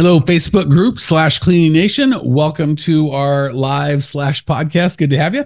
Hello, 0.00 0.18
Facebook 0.18 0.70
group 0.70 0.98
slash 0.98 1.40
cleaning 1.40 1.74
nation. 1.74 2.14
Welcome 2.24 2.74
to 2.76 3.10
our 3.10 3.52
live 3.52 4.02
slash 4.02 4.42
podcast. 4.46 4.96
Good 4.96 5.10
to 5.10 5.18
have 5.18 5.34
you. 5.34 5.44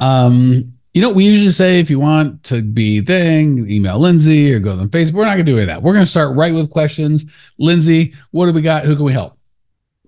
Um, 0.00 0.70
you 0.92 1.00
know, 1.00 1.08
we 1.08 1.24
usually 1.24 1.50
say 1.50 1.80
if 1.80 1.88
you 1.88 1.98
want 1.98 2.42
to 2.42 2.60
be 2.60 3.00
thing, 3.00 3.66
email 3.70 3.98
Lindsay 3.98 4.52
or 4.52 4.58
go 4.58 4.72
on 4.72 4.90
Facebook. 4.90 5.14
We're 5.14 5.24
not 5.24 5.30
gonna 5.30 5.44
do 5.44 5.54
any 5.54 5.62
of 5.62 5.68
that. 5.68 5.82
We're 5.82 5.94
gonna 5.94 6.04
start 6.04 6.36
right 6.36 6.52
with 6.52 6.70
questions. 6.70 7.24
Lindsay, 7.56 8.12
what 8.32 8.44
do 8.44 8.52
we 8.52 8.60
got? 8.60 8.84
Who 8.84 8.96
can 8.96 9.04
we 9.06 9.12
help? 9.14 9.38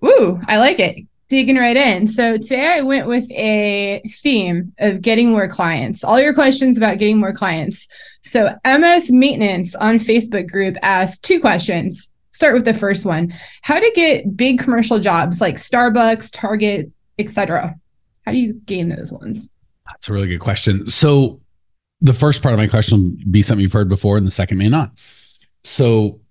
Ooh, 0.05 0.39
I 0.47 0.57
like 0.57 0.79
it. 0.79 0.97
Digging 1.27 1.57
right 1.57 1.75
in. 1.75 2.05
So 2.05 2.37
today 2.37 2.75
I 2.75 2.81
went 2.81 3.07
with 3.07 3.27
a 3.31 4.03
theme 4.21 4.71
of 4.77 5.01
getting 5.01 5.31
more 5.31 5.47
clients. 5.47 6.03
All 6.03 6.19
your 6.19 6.35
questions 6.35 6.77
about 6.77 6.99
getting 6.99 7.17
more 7.17 7.33
clients. 7.33 7.87
So 8.21 8.53
MS 8.63 9.11
Maintenance 9.11 9.73
on 9.73 9.97
Facebook 9.97 10.47
group 10.47 10.77
asked 10.83 11.23
two 11.23 11.39
questions. 11.39 12.11
Start 12.39 12.53
with 12.53 12.63
the 12.63 12.73
first 12.73 13.05
one. 13.05 13.33
How 13.63 13.81
to 13.81 13.91
get 13.95 14.37
big 14.37 14.59
commercial 14.59 14.97
jobs 14.97 15.41
like 15.41 15.55
Starbucks, 15.55 16.29
Target, 16.31 16.89
etc. 17.17 17.75
How 18.25 18.31
do 18.31 18.37
you 18.37 18.53
gain 18.53 18.87
those 18.87 19.11
ones? 19.11 19.49
That's 19.85 20.07
a 20.07 20.13
really 20.13 20.29
good 20.29 20.39
question. 20.39 20.89
So 20.89 21.41
the 21.99 22.13
first 22.13 22.41
part 22.41 22.53
of 22.53 22.57
my 22.57 22.67
question 22.67 23.17
will 23.17 23.29
be 23.29 23.41
something 23.41 23.61
you've 23.61 23.73
heard 23.73 23.89
before, 23.89 24.15
and 24.15 24.25
the 24.25 24.31
second 24.31 24.57
may 24.57 24.69
not. 24.69 24.93
So 25.65 26.21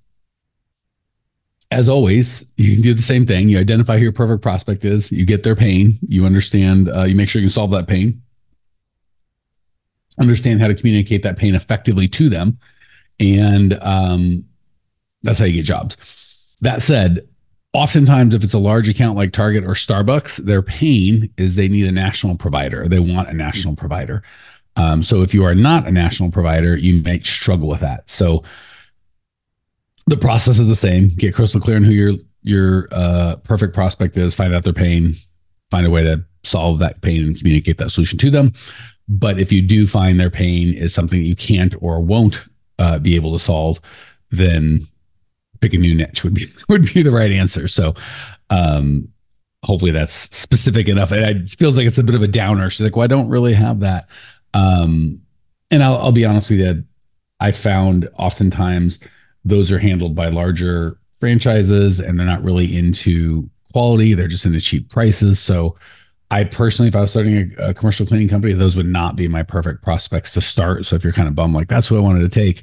as 1.70 1.90
always, 1.90 2.50
you 2.56 2.72
can 2.72 2.80
do 2.80 2.94
the 2.94 3.02
same 3.02 3.26
thing. 3.26 3.50
You 3.50 3.58
identify 3.58 3.98
who 3.98 4.04
your 4.04 4.12
perfect 4.12 4.40
prospect 4.40 4.86
is. 4.86 5.12
You 5.12 5.26
get 5.26 5.42
their 5.42 5.56
pain. 5.56 5.98
You 6.08 6.24
understand. 6.24 6.88
Uh, 6.88 7.04
you 7.04 7.16
make 7.16 7.28
sure 7.28 7.42
you 7.42 7.48
can 7.48 7.52
solve 7.52 7.72
that 7.72 7.86
pain. 7.86 8.22
Understand 10.18 10.62
how 10.62 10.68
to 10.68 10.74
communicate 10.74 11.22
that 11.24 11.36
pain 11.36 11.54
effectively 11.54 12.08
to 12.08 12.30
them, 12.30 12.58
and 13.20 13.78
um, 13.82 14.47
that's 15.22 15.38
how 15.38 15.44
you 15.44 15.54
get 15.54 15.64
jobs. 15.64 15.96
That 16.60 16.82
said, 16.82 17.26
oftentimes 17.72 18.34
if 18.34 18.42
it's 18.42 18.54
a 18.54 18.58
large 18.58 18.88
account 18.88 19.16
like 19.16 19.32
Target 19.32 19.64
or 19.64 19.70
Starbucks, 19.70 20.38
their 20.38 20.62
pain 20.62 21.32
is 21.36 21.56
they 21.56 21.68
need 21.68 21.86
a 21.86 21.92
national 21.92 22.36
provider. 22.36 22.88
They 22.88 22.98
want 22.98 23.28
a 23.28 23.34
national 23.34 23.76
provider. 23.76 24.22
Um, 24.76 25.02
so 25.02 25.22
if 25.22 25.34
you 25.34 25.44
are 25.44 25.54
not 25.54 25.86
a 25.86 25.92
national 25.92 26.30
provider, 26.30 26.76
you 26.76 27.02
might 27.02 27.24
struggle 27.24 27.68
with 27.68 27.80
that. 27.80 28.08
So 28.08 28.44
the 30.06 30.16
process 30.16 30.58
is 30.58 30.68
the 30.68 30.76
same. 30.76 31.08
Get 31.08 31.34
crystal 31.34 31.60
clear 31.60 31.76
on 31.76 31.84
who 31.84 31.92
your 31.92 32.12
your 32.42 32.88
uh, 32.92 33.36
perfect 33.36 33.74
prospect 33.74 34.16
is. 34.16 34.34
Find 34.34 34.54
out 34.54 34.64
their 34.64 34.72
pain. 34.72 35.14
Find 35.70 35.86
a 35.86 35.90
way 35.90 36.02
to 36.04 36.24
solve 36.44 36.78
that 36.78 37.02
pain 37.02 37.24
and 37.24 37.36
communicate 37.36 37.78
that 37.78 37.90
solution 37.90 38.18
to 38.20 38.30
them. 38.30 38.52
But 39.08 39.38
if 39.38 39.52
you 39.52 39.60
do 39.60 39.86
find 39.86 40.18
their 40.18 40.30
pain 40.30 40.72
is 40.72 40.94
something 40.94 41.22
you 41.24 41.36
can't 41.36 41.74
or 41.80 42.00
won't 42.00 42.46
uh, 42.78 42.98
be 43.00 43.16
able 43.16 43.32
to 43.32 43.38
solve, 43.38 43.80
then 44.30 44.86
pick 45.60 45.74
a 45.74 45.78
new 45.78 45.94
niche 45.94 46.24
would 46.24 46.34
be 46.34 46.46
would 46.68 46.92
be 46.92 47.02
the 47.02 47.12
right 47.12 47.30
answer. 47.30 47.68
So, 47.68 47.94
um, 48.50 49.08
hopefully 49.64 49.92
that's 49.92 50.14
specific 50.36 50.88
enough. 50.88 51.12
And 51.12 51.24
it 51.24 51.50
feels 51.50 51.76
like 51.76 51.86
it's 51.86 51.98
a 51.98 52.04
bit 52.04 52.14
of 52.14 52.22
a 52.22 52.28
downer. 52.28 52.70
She's 52.70 52.82
like, 52.82 52.96
"Well, 52.96 53.04
I 53.04 53.08
don't 53.08 53.28
really 53.28 53.54
have 53.54 53.80
that." 53.80 54.08
Um, 54.54 55.20
and 55.70 55.82
I'll, 55.82 55.98
I'll 55.98 56.12
be 56.12 56.24
honest 56.24 56.50
with 56.50 56.60
you, 56.60 56.84
I 57.40 57.52
found 57.52 58.08
oftentimes 58.18 59.00
those 59.44 59.70
are 59.70 59.78
handled 59.78 60.14
by 60.14 60.28
larger 60.28 60.98
franchises 61.20 62.00
and 62.00 62.18
they're 62.18 62.26
not 62.26 62.42
really 62.42 62.76
into 62.76 63.48
quality. 63.72 64.14
They're 64.14 64.28
just 64.28 64.46
into 64.46 64.60
cheap 64.60 64.88
prices. 64.88 65.38
So 65.38 65.76
I 66.30 66.44
personally, 66.44 66.88
if 66.88 66.96
I 66.96 67.00
was 67.00 67.10
starting 67.10 67.54
a, 67.58 67.68
a, 67.68 67.74
commercial 67.74 68.06
cleaning 68.06 68.28
company, 68.28 68.52
those 68.52 68.76
would 68.76 68.86
not 68.86 69.16
be 69.16 69.28
my 69.28 69.42
perfect 69.42 69.82
prospects 69.82 70.32
to 70.32 70.40
start. 70.40 70.84
So 70.84 70.96
if 70.96 71.02
you're 71.02 71.12
kind 71.12 71.28
of 71.28 71.34
bummed, 71.34 71.54
like 71.54 71.68
that's 71.68 71.90
what 71.90 71.98
I 71.98 72.00
wanted 72.00 72.20
to 72.20 72.28
take, 72.28 72.62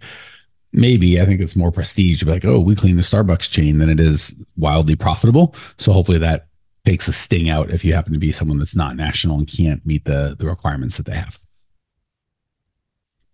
maybe 0.75 1.19
I 1.19 1.25
think 1.25 1.41
it's 1.41 1.55
more 1.55 1.71
prestige 1.71 2.19
to 2.19 2.25
be 2.25 2.31
like, 2.31 2.45
oh, 2.45 2.59
we 2.59 2.75
clean 2.75 2.97
the 2.97 3.01
Starbucks 3.01 3.49
chain 3.49 3.79
than 3.79 3.89
it 3.89 3.99
is 3.99 4.35
wildly 4.57 4.95
profitable. 4.95 5.55
So 5.77 5.93
hopefully 5.93 6.19
that 6.19 6.47
takes 6.83 7.07
a 7.07 7.13
sting 7.13 7.49
out 7.49 7.71
if 7.71 7.83
you 7.83 7.93
happen 7.93 8.13
to 8.13 8.19
be 8.19 8.31
someone 8.31 8.59
that's 8.59 8.75
not 8.75 8.95
national 8.95 9.39
and 9.39 9.47
can't 9.47 9.83
meet 9.85 10.05
the 10.05 10.35
the 10.37 10.45
requirements 10.45 10.97
that 10.97 11.05
they 11.05 11.15
have. 11.15 11.39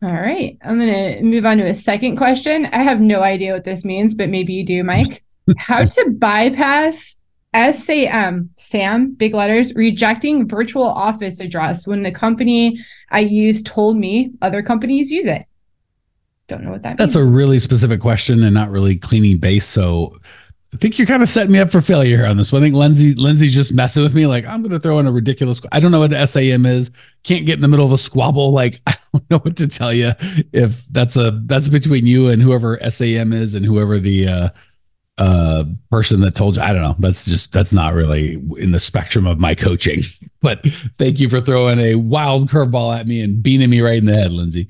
All 0.03 0.13
right. 0.13 0.57
I'm 0.63 0.79
going 0.79 1.17
to 1.17 1.21
move 1.21 1.45
on 1.45 1.57
to 1.57 1.67
a 1.67 1.75
second 1.75 2.15
question. 2.15 2.65
I 2.67 2.79
have 2.79 2.99
no 2.99 3.21
idea 3.21 3.53
what 3.53 3.65
this 3.65 3.85
means, 3.85 4.15
but 4.15 4.29
maybe 4.29 4.53
you 4.53 4.65
do, 4.65 4.83
Mike. 4.83 5.23
How 5.57 5.83
to 5.83 6.09
bypass 6.17 7.17
SAM, 7.53 8.49
SAM, 8.55 9.13
big 9.13 9.35
letters, 9.35 9.75
rejecting 9.75 10.47
virtual 10.47 10.87
office 10.87 11.39
address 11.39 11.85
when 11.85 12.01
the 12.01 12.11
company 12.11 12.79
I 13.11 13.19
use 13.19 13.61
told 13.61 13.95
me 13.97 14.31
other 14.41 14.63
companies 14.63 15.11
use 15.11 15.27
it. 15.27 15.45
Don't 16.47 16.63
know 16.63 16.71
what 16.71 16.83
that 16.83 16.97
That's 16.97 17.15
means. 17.15 17.27
a 17.27 17.31
really 17.31 17.59
specific 17.59 18.01
question 18.01 18.43
and 18.43 18.53
not 18.53 18.69
really 18.69 18.97
cleaning 18.97 19.37
base. 19.37 19.65
So 19.65 20.19
I 20.73 20.77
think 20.77 20.97
you're 20.97 21.07
kind 21.07 21.21
of 21.23 21.29
setting 21.29 21.51
me 21.51 21.59
up 21.59 21.71
for 21.71 21.81
failure 21.81 22.17
here 22.17 22.25
on 22.25 22.37
this 22.37 22.51
one. 22.51 22.61
I 22.61 22.65
think 22.65 22.75
Lindsay 22.75 23.13
Lindsay's 23.13 23.53
just 23.53 23.73
messing 23.73 24.03
with 24.03 24.13
me. 24.13 24.25
Like 24.25 24.45
I'm 24.47 24.61
going 24.61 24.71
to 24.71 24.79
throw 24.79 24.99
in 24.99 25.07
a 25.07 25.11
ridiculous. 25.11 25.61
I 25.71 25.79
don't 25.79 25.91
know 25.91 25.99
what 25.99 26.11
the 26.11 26.25
SAM 26.25 26.65
is. 26.65 26.91
Can't 27.23 27.45
get 27.45 27.55
in 27.55 27.61
the 27.61 27.67
middle 27.67 27.85
of 27.85 27.91
a 27.91 27.97
squabble. 27.97 28.51
Like 28.51 28.81
I 28.87 28.95
don't 29.13 29.29
know 29.29 29.39
what 29.39 29.57
to 29.57 29.67
tell 29.67 29.93
you. 29.93 30.13
If 30.53 30.85
that's 30.87 31.17
a 31.17 31.31
that's 31.45 31.67
between 31.67 32.05
you 32.05 32.29
and 32.29 32.41
whoever 32.41 32.79
SAM 32.89 33.33
is 33.33 33.53
and 33.53 33.65
whoever 33.65 33.99
the 33.99 34.27
uh, 34.27 34.49
uh, 35.17 35.65
person 35.89 36.21
that 36.21 36.35
told 36.35 36.55
you. 36.55 36.61
I 36.61 36.73
don't 36.73 36.81
know. 36.81 36.95
That's 36.99 37.25
just 37.25 37.51
that's 37.51 37.73
not 37.73 37.93
really 37.93 38.41
in 38.57 38.71
the 38.71 38.79
spectrum 38.79 39.27
of 39.27 39.39
my 39.39 39.55
coaching. 39.55 40.03
But 40.43 40.65
thank 40.97 41.19
you 41.19 41.29
for 41.29 41.39
throwing 41.39 41.77
a 41.79 41.93
wild 41.93 42.49
curveball 42.49 42.99
at 42.99 43.05
me 43.05 43.21
and 43.21 43.43
beating 43.43 43.69
me 43.69 43.79
right 43.81 43.99
in 43.99 44.05
the 44.05 44.15
head, 44.15 44.31
Lindsay. 44.31 44.69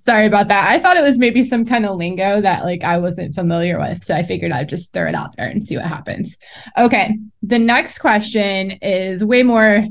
Sorry 0.00 0.26
about 0.26 0.48
that. 0.48 0.70
I 0.70 0.78
thought 0.78 0.96
it 0.96 1.02
was 1.02 1.18
maybe 1.18 1.42
some 1.42 1.66
kind 1.66 1.84
of 1.84 1.96
lingo 1.96 2.40
that 2.40 2.64
like 2.64 2.82
I 2.82 2.96
wasn't 2.96 3.34
familiar 3.34 3.78
with. 3.78 4.02
So 4.02 4.14
I 4.14 4.22
figured 4.22 4.50
I'd 4.50 4.68
just 4.68 4.92
throw 4.92 5.06
it 5.06 5.14
out 5.14 5.36
there 5.36 5.46
and 5.46 5.62
see 5.62 5.76
what 5.76 5.84
happens. 5.84 6.38
Okay. 6.78 7.18
The 7.42 7.58
next 7.58 7.98
question 7.98 8.72
is 8.82 9.22
way 9.22 9.42
more 9.42 9.86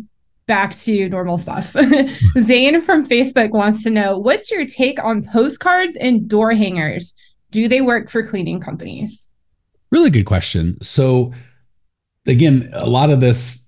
back 0.48 0.74
to 0.74 1.10
normal 1.10 1.38
stuff. 1.38 1.76
Zane 2.40 2.82
from 2.82 3.08
Facebook 3.08 3.52
wants 3.52 3.84
to 3.84 3.92
know 3.92 4.18
what's 4.18 4.50
your 4.50 4.66
take 4.66 5.02
on 5.04 5.24
postcards 5.24 5.96
and 5.96 6.28
door 6.28 6.54
hangers? 6.54 7.14
Do 7.52 7.68
they 7.68 7.82
work 7.82 8.10
for 8.10 8.26
cleaning 8.26 8.60
companies? 8.60 9.28
Really 9.92 10.10
good 10.10 10.26
question. 10.26 10.82
So 10.82 11.34
again, 12.26 12.72
a 12.74 12.90
lot 12.90 13.12
of 13.12 13.22
this 13.22 13.64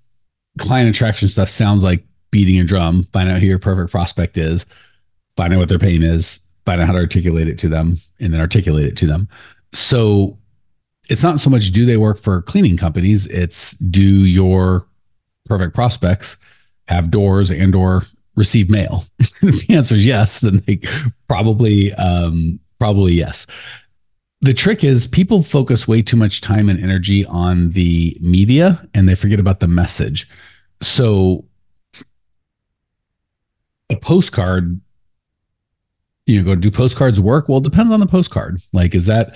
client 0.58 0.90
attraction 0.90 1.28
stuff 1.28 1.48
sounds 1.48 1.84
like 1.84 2.04
beating 2.32 2.58
a 2.58 2.64
drum, 2.64 3.06
find 3.12 3.30
out 3.30 3.40
who 3.40 3.46
your 3.46 3.60
perfect 3.60 3.92
prospect 3.92 4.36
is 4.36 4.66
find 5.36 5.52
out 5.52 5.58
what 5.58 5.68
their 5.68 5.78
pain 5.78 6.02
is, 6.02 6.40
find 6.64 6.80
out 6.80 6.86
how 6.86 6.92
to 6.92 6.98
articulate 6.98 7.48
it 7.48 7.58
to 7.58 7.68
them, 7.68 7.98
and 8.20 8.32
then 8.32 8.40
articulate 8.40 8.86
it 8.86 8.96
to 8.98 9.06
them. 9.06 9.28
So 9.72 10.38
it's 11.08 11.22
not 11.22 11.40
so 11.40 11.50
much 11.50 11.70
do 11.72 11.84
they 11.86 11.96
work 11.96 12.18
for 12.18 12.42
cleaning 12.42 12.76
companies, 12.76 13.26
it's 13.26 13.72
do 13.72 14.02
your 14.02 14.86
perfect 15.46 15.74
prospects 15.74 16.36
have 16.88 17.10
doors 17.10 17.50
and 17.50 17.74
or 17.74 18.02
receive 18.36 18.70
mail? 18.70 19.04
if 19.18 19.66
the 19.66 19.74
answer 19.74 19.94
is 19.94 20.06
yes, 20.06 20.40
then 20.40 20.62
they 20.66 20.80
probably 21.28 21.92
um, 21.94 22.60
probably 22.78 23.14
yes. 23.14 23.46
The 24.40 24.54
trick 24.54 24.82
is 24.82 25.06
people 25.06 25.42
focus 25.42 25.86
way 25.86 26.02
too 26.02 26.16
much 26.16 26.40
time 26.40 26.68
and 26.68 26.82
energy 26.82 27.24
on 27.26 27.70
the 27.70 28.16
media 28.20 28.84
and 28.92 29.08
they 29.08 29.14
forget 29.14 29.38
about 29.38 29.60
the 29.60 29.68
message. 29.68 30.28
So 30.82 31.44
a 33.88 33.96
postcard 33.96 34.80
you 36.32 36.42
go 36.42 36.54
do 36.54 36.70
postcards 36.70 37.20
work? 37.20 37.48
Well, 37.48 37.58
it 37.58 37.64
depends 37.64 37.92
on 37.92 38.00
the 38.00 38.06
postcard. 38.06 38.60
Like, 38.72 38.94
is 38.94 39.06
that, 39.06 39.34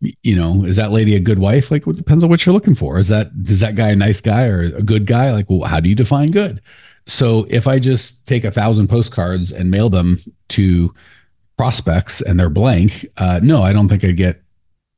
you 0.00 0.36
know, 0.36 0.64
is 0.64 0.76
that 0.76 0.92
lady 0.92 1.14
a 1.14 1.20
good 1.20 1.38
wife? 1.38 1.70
Like, 1.70 1.86
it 1.86 1.96
depends 1.96 2.24
on 2.24 2.30
what 2.30 2.44
you're 2.44 2.52
looking 2.52 2.74
for. 2.74 2.98
Is 2.98 3.08
that, 3.08 3.30
is 3.44 3.60
that 3.60 3.76
guy 3.76 3.90
a 3.90 3.96
nice 3.96 4.20
guy 4.20 4.46
or 4.46 4.62
a 4.62 4.82
good 4.82 5.06
guy? 5.06 5.32
Like, 5.32 5.48
well, 5.48 5.68
how 5.68 5.80
do 5.80 5.88
you 5.88 5.94
define 5.94 6.30
good? 6.30 6.60
So 7.06 7.46
if 7.50 7.66
I 7.66 7.78
just 7.78 8.26
take 8.26 8.44
a 8.44 8.50
thousand 8.50 8.88
postcards 8.88 9.52
and 9.52 9.70
mail 9.70 9.90
them 9.90 10.18
to 10.50 10.94
prospects 11.56 12.20
and 12.20 12.38
they're 12.38 12.48
blank, 12.48 13.06
uh, 13.16 13.40
no, 13.42 13.62
I 13.62 13.72
don't 13.72 13.88
think 13.88 14.04
I 14.04 14.12
get 14.12 14.42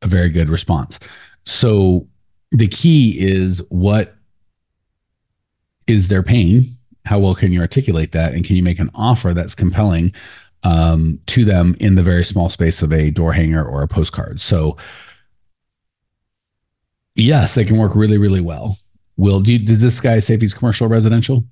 a 0.02 0.06
very 0.06 0.28
good 0.28 0.48
response. 0.48 0.98
So 1.46 2.06
the 2.50 2.68
key 2.68 3.18
is 3.18 3.62
what 3.68 4.14
is 5.86 6.08
their 6.08 6.22
pain? 6.22 6.64
How 7.04 7.18
well 7.18 7.34
can 7.34 7.52
you 7.52 7.60
articulate 7.60 8.12
that? 8.12 8.32
And 8.32 8.44
can 8.44 8.56
you 8.56 8.62
make 8.62 8.78
an 8.78 8.90
offer 8.94 9.34
that's 9.34 9.54
compelling 9.54 10.12
um, 10.64 11.20
to 11.26 11.44
them 11.44 11.76
in 11.78 11.94
the 11.94 12.02
very 12.02 12.24
small 12.24 12.48
space 12.48 12.82
of 12.82 12.92
a 12.92 13.10
door 13.10 13.32
hanger 13.32 13.64
or 13.64 13.82
a 13.82 13.88
postcard. 13.88 14.40
So, 14.40 14.76
yes, 17.14 17.54
they 17.54 17.64
can 17.64 17.78
work 17.78 17.94
really, 17.94 18.18
really 18.18 18.40
well. 18.40 18.78
will 19.16 19.40
do. 19.40 19.52
You, 19.52 19.58
did 19.58 19.78
this 19.78 20.00
guy 20.00 20.18
say 20.20 20.34
if 20.34 20.40
he's 20.40 20.54
commercial 20.54 20.86
or 20.86 20.90
residential? 20.90 21.44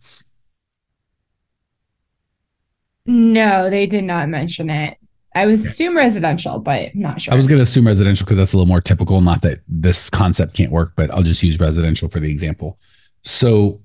No, 3.05 3.69
they 3.69 3.87
did 3.87 4.05
not 4.05 4.29
mention 4.29 4.71
it. 4.71 4.97
I 5.35 5.47
was 5.47 5.65
assume 5.65 5.97
residential, 5.97 6.59
but 6.59 6.95
not 6.95 7.21
sure. 7.21 7.33
I 7.33 7.37
was 7.37 7.47
going 7.47 7.59
to 7.59 7.63
assume 7.63 7.87
residential 7.87 8.25
because 8.25 8.37
that's 8.37 8.53
a 8.53 8.57
little 8.57 8.69
more 8.69 8.81
typical. 8.81 9.21
Not 9.21 9.43
that 9.43 9.61
this 9.67 10.11
concept 10.11 10.55
can't 10.55 10.71
work, 10.71 10.93
but 10.95 11.11
I'll 11.11 11.23
just 11.23 11.43
use 11.43 11.59
residential 11.59 12.09
for 12.09 12.21
the 12.21 12.31
example. 12.31 12.79
So, 13.23 13.81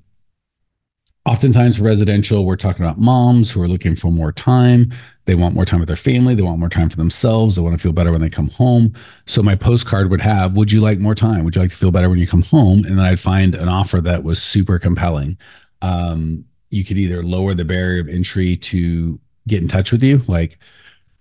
oftentimes 1.28 1.80
residential, 1.82 2.46
we're 2.46 2.56
talking 2.56 2.86
about 2.86 3.00
moms 3.00 3.52
who 3.52 3.62
are 3.62 3.68
looking 3.68 3.98
for 3.98 4.12
more 4.12 4.32
time. 4.32 4.92
They 5.26 5.36
want 5.36 5.56
more 5.56 5.66
time 5.66 5.80
with 5.80 5.88
their 5.88 5.98
family. 5.98 6.36
They 6.36 6.42
want 6.42 6.58
more 6.58 6.70
time 6.70 6.90
for 6.90 6.96
themselves. 6.96 7.56
They 7.56 7.62
want 7.62 7.76
to 7.76 7.82
feel 7.82 7.92
better 7.92 8.14
when 8.14 8.22
they 8.22 8.30
come 8.30 8.48
home. 8.48 8.94
So, 9.26 9.44
my 9.44 9.56
postcard 9.56 10.10
would 10.10 10.22
have, 10.22 10.54
Would 10.54 10.72
you 10.72 10.80
like 10.80 11.00
more 11.00 11.16
time? 11.16 11.44
Would 11.44 11.56
you 11.56 11.62
like 11.62 11.72
to 11.72 11.76
feel 11.76 11.92
better 11.92 12.10
when 12.10 12.18
you 12.18 12.28
come 12.28 12.44
home? 12.44 12.86
And 12.86 12.98
then 12.98 13.06
I'd 13.06 13.20
find 13.20 13.56
an 13.56 13.68
offer 13.68 14.00
that 14.02 14.24
was 14.24 14.42
super 14.42 14.80
compelling. 14.80 15.38
Um, 15.82 16.46
you 16.70 16.86
could 16.86 16.98
either 16.98 17.22
lower 17.22 17.54
the 17.54 17.66
barrier 17.66 18.02
of 18.02 18.08
entry 18.08 18.56
to 18.58 19.20
get 19.48 19.62
in 19.62 19.68
touch 19.68 19.92
with 19.92 20.04
you, 20.04 20.22
like, 20.30 20.58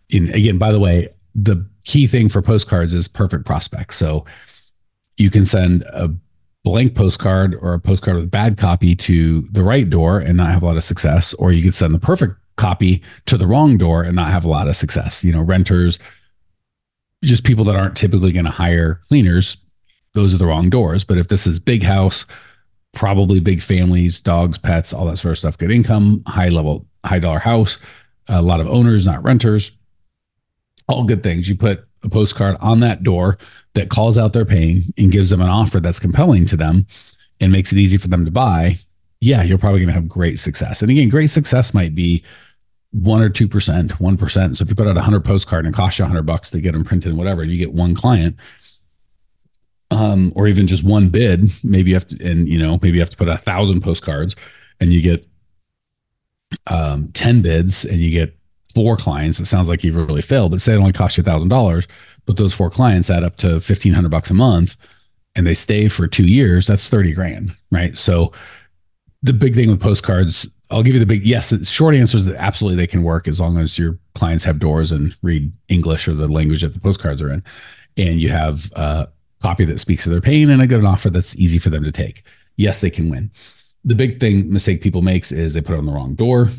in, 0.08 0.32
again, 0.32 0.56
by 0.56 0.70
the 0.70 0.80
way, 0.80 1.08
the 1.34 1.68
key 1.84 2.06
thing 2.06 2.28
for 2.28 2.40
postcards 2.42 2.94
is 2.94 3.08
perfect 3.08 3.44
prospects. 3.44 3.96
So 3.96 4.24
you 5.16 5.30
can 5.30 5.46
send 5.46 5.82
a 5.82 6.14
blank 6.66 6.96
postcard 6.96 7.54
or 7.62 7.74
a 7.74 7.78
postcard 7.78 8.16
with 8.16 8.28
bad 8.28 8.56
copy 8.56 8.96
to 8.96 9.46
the 9.52 9.62
right 9.62 9.88
door 9.88 10.18
and 10.18 10.36
not 10.36 10.50
have 10.50 10.64
a 10.64 10.66
lot 10.66 10.76
of 10.76 10.82
success, 10.82 11.32
or 11.34 11.52
you 11.52 11.62
could 11.62 11.76
send 11.76 11.94
the 11.94 11.98
perfect 12.00 12.34
copy 12.56 13.00
to 13.24 13.38
the 13.38 13.46
wrong 13.46 13.78
door 13.78 14.02
and 14.02 14.16
not 14.16 14.32
have 14.32 14.44
a 14.44 14.48
lot 14.48 14.66
of 14.66 14.74
success. 14.74 15.22
You 15.22 15.30
know, 15.30 15.42
renters, 15.42 16.00
just 17.22 17.44
people 17.44 17.64
that 17.66 17.76
aren't 17.76 17.96
typically 17.96 18.32
going 18.32 18.46
to 18.46 18.50
hire 18.50 19.00
cleaners, 19.06 19.58
those 20.14 20.34
are 20.34 20.38
the 20.38 20.46
wrong 20.46 20.68
doors. 20.68 21.04
But 21.04 21.18
if 21.18 21.28
this 21.28 21.46
is 21.46 21.60
big 21.60 21.84
house, 21.84 22.26
probably 22.94 23.38
big 23.38 23.62
families, 23.62 24.20
dogs, 24.20 24.58
pets, 24.58 24.92
all 24.92 25.06
that 25.06 25.18
sort 25.18 25.32
of 25.32 25.38
stuff, 25.38 25.58
good 25.58 25.70
income, 25.70 26.24
high 26.26 26.48
level, 26.48 26.84
high 27.04 27.20
dollar 27.20 27.38
house, 27.38 27.78
a 28.26 28.42
lot 28.42 28.58
of 28.58 28.66
owners, 28.66 29.06
not 29.06 29.22
renters, 29.22 29.70
all 30.88 31.04
good 31.04 31.22
things. 31.22 31.48
You 31.48 31.54
put 31.54 31.86
a 32.06 32.10
postcard 32.10 32.56
on 32.60 32.80
that 32.80 33.02
door 33.02 33.38
that 33.74 33.90
calls 33.90 34.16
out 34.16 34.32
their 34.32 34.44
pain 34.44 34.82
and 34.96 35.12
gives 35.12 35.30
them 35.30 35.40
an 35.40 35.48
offer 35.48 35.80
that's 35.80 35.98
compelling 35.98 36.46
to 36.46 36.56
them 36.56 36.86
and 37.40 37.52
makes 37.52 37.72
it 37.72 37.78
easy 37.78 37.98
for 37.98 38.08
them 38.08 38.24
to 38.24 38.30
buy. 38.30 38.78
Yeah, 39.20 39.42
you're 39.42 39.58
probably 39.58 39.80
going 39.80 39.88
to 39.88 39.94
have 39.94 40.08
great 40.08 40.38
success. 40.38 40.82
And 40.82 40.90
again, 40.90 41.08
great 41.08 41.28
success 41.28 41.74
might 41.74 41.94
be 41.94 42.24
one 42.92 43.20
or 43.20 43.28
two 43.28 43.48
percent, 43.48 44.00
one 44.00 44.16
percent. 44.16 44.56
So 44.56 44.62
if 44.62 44.70
you 44.70 44.76
put 44.76 44.86
out 44.86 44.96
a 44.96 45.02
hundred 45.02 45.24
postcard 45.24 45.66
and 45.66 45.74
it 45.74 45.76
costs 45.76 45.98
you 45.98 46.04
a 46.04 46.08
hundred 46.08 46.24
bucks 46.24 46.50
to 46.50 46.60
get 46.60 46.72
them 46.72 46.84
printed 46.84 47.10
and 47.10 47.18
whatever, 47.18 47.42
and 47.42 47.50
you 47.50 47.58
get 47.58 47.74
one 47.74 47.94
client, 47.94 48.36
um, 49.90 50.32
or 50.34 50.46
even 50.46 50.66
just 50.66 50.84
one 50.84 51.08
bid, 51.08 51.50
maybe 51.62 51.90
you 51.90 51.96
have 51.96 52.08
to, 52.08 52.24
and 52.24 52.48
you 52.48 52.58
know, 52.58 52.78
maybe 52.82 52.92
you 52.92 53.00
have 53.00 53.10
to 53.10 53.16
put 53.16 53.28
a 53.28 53.36
thousand 53.36 53.82
postcards 53.82 54.36
and 54.80 54.92
you 54.92 55.00
get 55.00 55.26
um, 56.66 57.10
10 57.12 57.42
bids 57.42 57.84
and 57.84 58.00
you 58.00 58.10
get 58.10 58.36
four 58.76 58.94
clients, 58.98 59.40
it 59.40 59.46
sounds 59.46 59.70
like 59.70 59.82
you've 59.82 59.96
really 59.96 60.20
failed. 60.20 60.50
But 60.50 60.60
say 60.60 60.74
it 60.74 60.76
only 60.76 60.92
cost 60.92 61.16
you 61.16 61.22
thousand 61.22 61.48
dollars, 61.48 61.88
but 62.26 62.36
those 62.36 62.52
four 62.52 62.68
clients 62.68 63.08
add 63.08 63.24
up 63.24 63.38
to 63.38 63.58
fifteen 63.58 63.94
hundred 63.94 64.10
bucks 64.10 64.30
a 64.30 64.34
month, 64.34 64.76
and 65.34 65.46
they 65.46 65.54
stay 65.54 65.88
for 65.88 66.06
two 66.06 66.26
years. 66.26 66.66
That's 66.66 66.90
thirty 66.90 67.14
grand, 67.14 67.56
right? 67.72 67.96
So 67.96 68.32
the 69.22 69.32
big 69.32 69.54
thing 69.54 69.70
with 69.70 69.80
postcards, 69.80 70.46
I'll 70.70 70.82
give 70.82 70.92
you 70.92 71.00
the 71.00 71.06
big 71.06 71.24
yes. 71.24 71.48
The 71.48 71.64
short 71.64 71.94
answer 71.94 72.18
is 72.18 72.26
that 72.26 72.36
absolutely 72.36 72.76
they 72.76 72.86
can 72.86 73.02
work 73.02 73.26
as 73.26 73.40
long 73.40 73.56
as 73.56 73.78
your 73.78 73.98
clients 74.14 74.44
have 74.44 74.58
doors 74.58 74.92
and 74.92 75.16
read 75.22 75.50
English 75.68 76.06
or 76.06 76.12
the 76.12 76.28
language 76.28 76.60
that 76.60 76.74
the 76.74 76.80
postcards 76.80 77.22
are 77.22 77.32
in, 77.32 77.42
and 77.96 78.20
you 78.20 78.28
have 78.28 78.70
a 78.76 79.08
copy 79.40 79.64
that 79.64 79.80
speaks 79.80 80.04
to 80.04 80.10
their 80.10 80.20
pain 80.20 80.50
and 80.50 80.60
a 80.60 80.66
good 80.66 80.84
offer 80.84 81.08
that's 81.08 81.34
easy 81.36 81.58
for 81.58 81.70
them 81.70 81.82
to 81.82 81.92
take. 81.92 82.24
Yes, 82.58 82.82
they 82.82 82.90
can 82.90 83.08
win. 83.08 83.30
The 83.86 83.94
big 83.94 84.20
thing 84.20 84.52
mistake 84.52 84.82
people 84.82 85.00
makes 85.00 85.32
is 85.32 85.54
they 85.54 85.62
put 85.62 85.76
it 85.76 85.78
on 85.78 85.86
the 85.86 85.92
wrong 85.92 86.14
door 86.14 86.50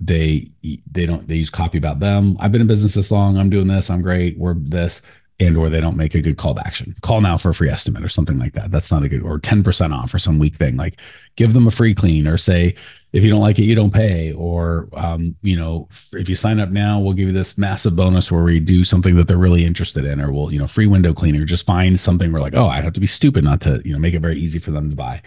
they 0.00 0.50
they 0.62 1.06
don't 1.06 1.26
they 1.26 1.36
use 1.36 1.50
copy 1.50 1.78
about 1.78 2.00
them. 2.00 2.36
I've 2.38 2.52
been 2.52 2.60
in 2.60 2.66
business 2.66 2.94
this 2.94 3.10
long. 3.10 3.38
I'm 3.38 3.50
doing 3.50 3.66
this. 3.66 3.90
I'm 3.90 4.02
great. 4.02 4.38
We're 4.38 4.54
this. 4.54 5.02
And 5.38 5.54
or 5.54 5.68
they 5.68 5.82
don't 5.82 5.98
make 5.98 6.14
a 6.14 6.22
good 6.22 6.38
call 6.38 6.54
to 6.54 6.66
action. 6.66 6.94
Call 7.02 7.20
now 7.20 7.36
for 7.36 7.50
a 7.50 7.54
free 7.54 7.68
estimate 7.68 8.02
or 8.02 8.08
something 8.08 8.38
like 8.38 8.54
that. 8.54 8.70
That's 8.70 8.90
not 8.90 9.02
a 9.02 9.08
good 9.08 9.22
or 9.22 9.38
10% 9.38 9.94
off 9.94 10.14
or 10.14 10.18
some 10.18 10.38
weak 10.38 10.54
thing. 10.54 10.78
Like 10.78 10.98
give 11.36 11.52
them 11.52 11.66
a 11.66 11.70
free 11.70 11.94
clean 11.94 12.26
or 12.26 12.38
say 12.38 12.74
if 13.12 13.22
you 13.22 13.28
don't 13.28 13.42
like 13.42 13.58
it 13.58 13.64
you 13.64 13.74
don't 13.74 13.92
pay. 13.92 14.32
Or 14.32 14.88
um, 14.94 15.36
you 15.42 15.56
know 15.56 15.88
if 16.12 16.30
you 16.30 16.36
sign 16.36 16.58
up 16.58 16.70
now 16.70 17.00
we'll 17.00 17.12
give 17.12 17.28
you 17.28 17.34
this 17.34 17.58
massive 17.58 17.94
bonus 17.94 18.32
where 18.32 18.42
we 18.42 18.60
do 18.60 18.82
something 18.82 19.14
that 19.16 19.28
they're 19.28 19.36
really 19.36 19.64
interested 19.64 20.06
in. 20.06 20.20
Or 20.20 20.32
we'll 20.32 20.50
you 20.50 20.58
know 20.58 20.66
free 20.66 20.86
window 20.86 21.12
cleaner. 21.12 21.44
Just 21.44 21.66
find 21.66 22.00
something 22.00 22.32
where 22.32 22.42
like 22.42 22.54
oh 22.54 22.68
I'd 22.68 22.84
have 22.84 22.94
to 22.94 23.00
be 23.00 23.06
stupid 23.06 23.44
not 23.44 23.60
to 23.62 23.82
you 23.84 23.92
know 23.92 23.98
make 23.98 24.14
it 24.14 24.20
very 24.20 24.38
easy 24.38 24.58
for 24.58 24.70
them 24.70 24.88
to 24.88 24.96
buy 24.96 25.22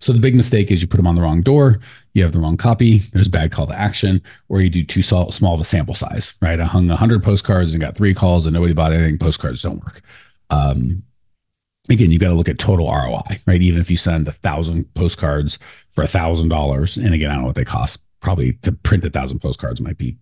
so 0.00 0.12
the 0.12 0.20
big 0.20 0.34
mistake 0.34 0.70
is 0.70 0.80
you 0.80 0.88
put 0.88 0.96
them 0.96 1.06
on 1.06 1.16
the 1.16 1.22
wrong 1.22 1.42
door, 1.42 1.80
you 2.14 2.22
have 2.22 2.32
the 2.32 2.38
wrong 2.38 2.56
copy, 2.56 2.98
there's 3.12 3.28
bad 3.28 3.50
call 3.50 3.66
to 3.66 3.78
action, 3.78 4.22
or 4.48 4.60
you 4.60 4.70
do 4.70 4.84
too 4.84 5.02
small, 5.02 5.54
of 5.54 5.60
a 5.60 5.64
sample 5.64 5.94
size, 5.94 6.34
right? 6.40 6.60
I 6.60 6.64
hung 6.64 6.88
100 6.88 7.22
postcards 7.22 7.72
and 7.72 7.80
got 7.80 7.96
three 7.96 8.14
calls 8.14 8.46
and 8.46 8.54
nobody 8.54 8.74
bought 8.74 8.92
anything. 8.92 9.18
Postcards 9.18 9.62
don't 9.62 9.84
work. 9.84 10.02
Um, 10.50 11.02
again, 11.88 12.10
you've 12.10 12.20
got 12.20 12.28
to 12.28 12.34
look 12.34 12.48
at 12.48 12.58
total 12.58 12.86
ROI, 12.86 13.40
right? 13.46 13.62
Even 13.62 13.80
if 13.80 13.90
you 13.90 13.96
send 13.96 14.28
a 14.28 14.32
thousand 14.32 14.92
postcards 14.94 15.58
for 15.92 16.02
a 16.02 16.08
thousand 16.08 16.48
dollars, 16.48 16.96
and 16.96 17.12
again, 17.12 17.30
I 17.30 17.34
don't 17.34 17.42
know 17.42 17.48
what 17.48 17.56
they 17.56 17.64
cost. 17.64 18.02
Probably 18.20 18.54
to 18.62 18.72
print 18.72 19.04
a 19.04 19.10
thousand 19.10 19.40
postcards 19.40 19.80
might 19.80 19.98
be 19.98 20.16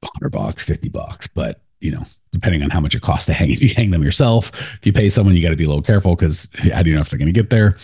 100 0.00 0.30
bucks, 0.30 0.64
50 0.64 0.88
bucks, 0.88 1.26
but 1.28 1.62
you 1.80 1.90
know, 1.90 2.04
depending 2.32 2.62
on 2.62 2.68
how 2.68 2.80
much 2.80 2.94
it 2.94 3.00
costs 3.00 3.26
to 3.26 3.32
hang, 3.32 3.50
if 3.50 3.62
you 3.62 3.74
hang 3.74 3.90
them 3.90 4.02
yourself, 4.02 4.50
if 4.74 4.86
you 4.86 4.92
pay 4.92 5.08
someone, 5.08 5.34
you 5.34 5.42
got 5.42 5.50
to 5.50 5.56
be 5.56 5.64
a 5.64 5.68
little 5.68 5.82
careful 5.82 6.14
because 6.14 6.46
how 6.74 6.82
do 6.82 6.90
you 6.90 6.94
know 6.94 7.00
if 7.00 7.08
they're 7.08 7.18
going 7.18 7.26
to 7.26 7.32
get 7.32 7.48
there? 7.48 7.78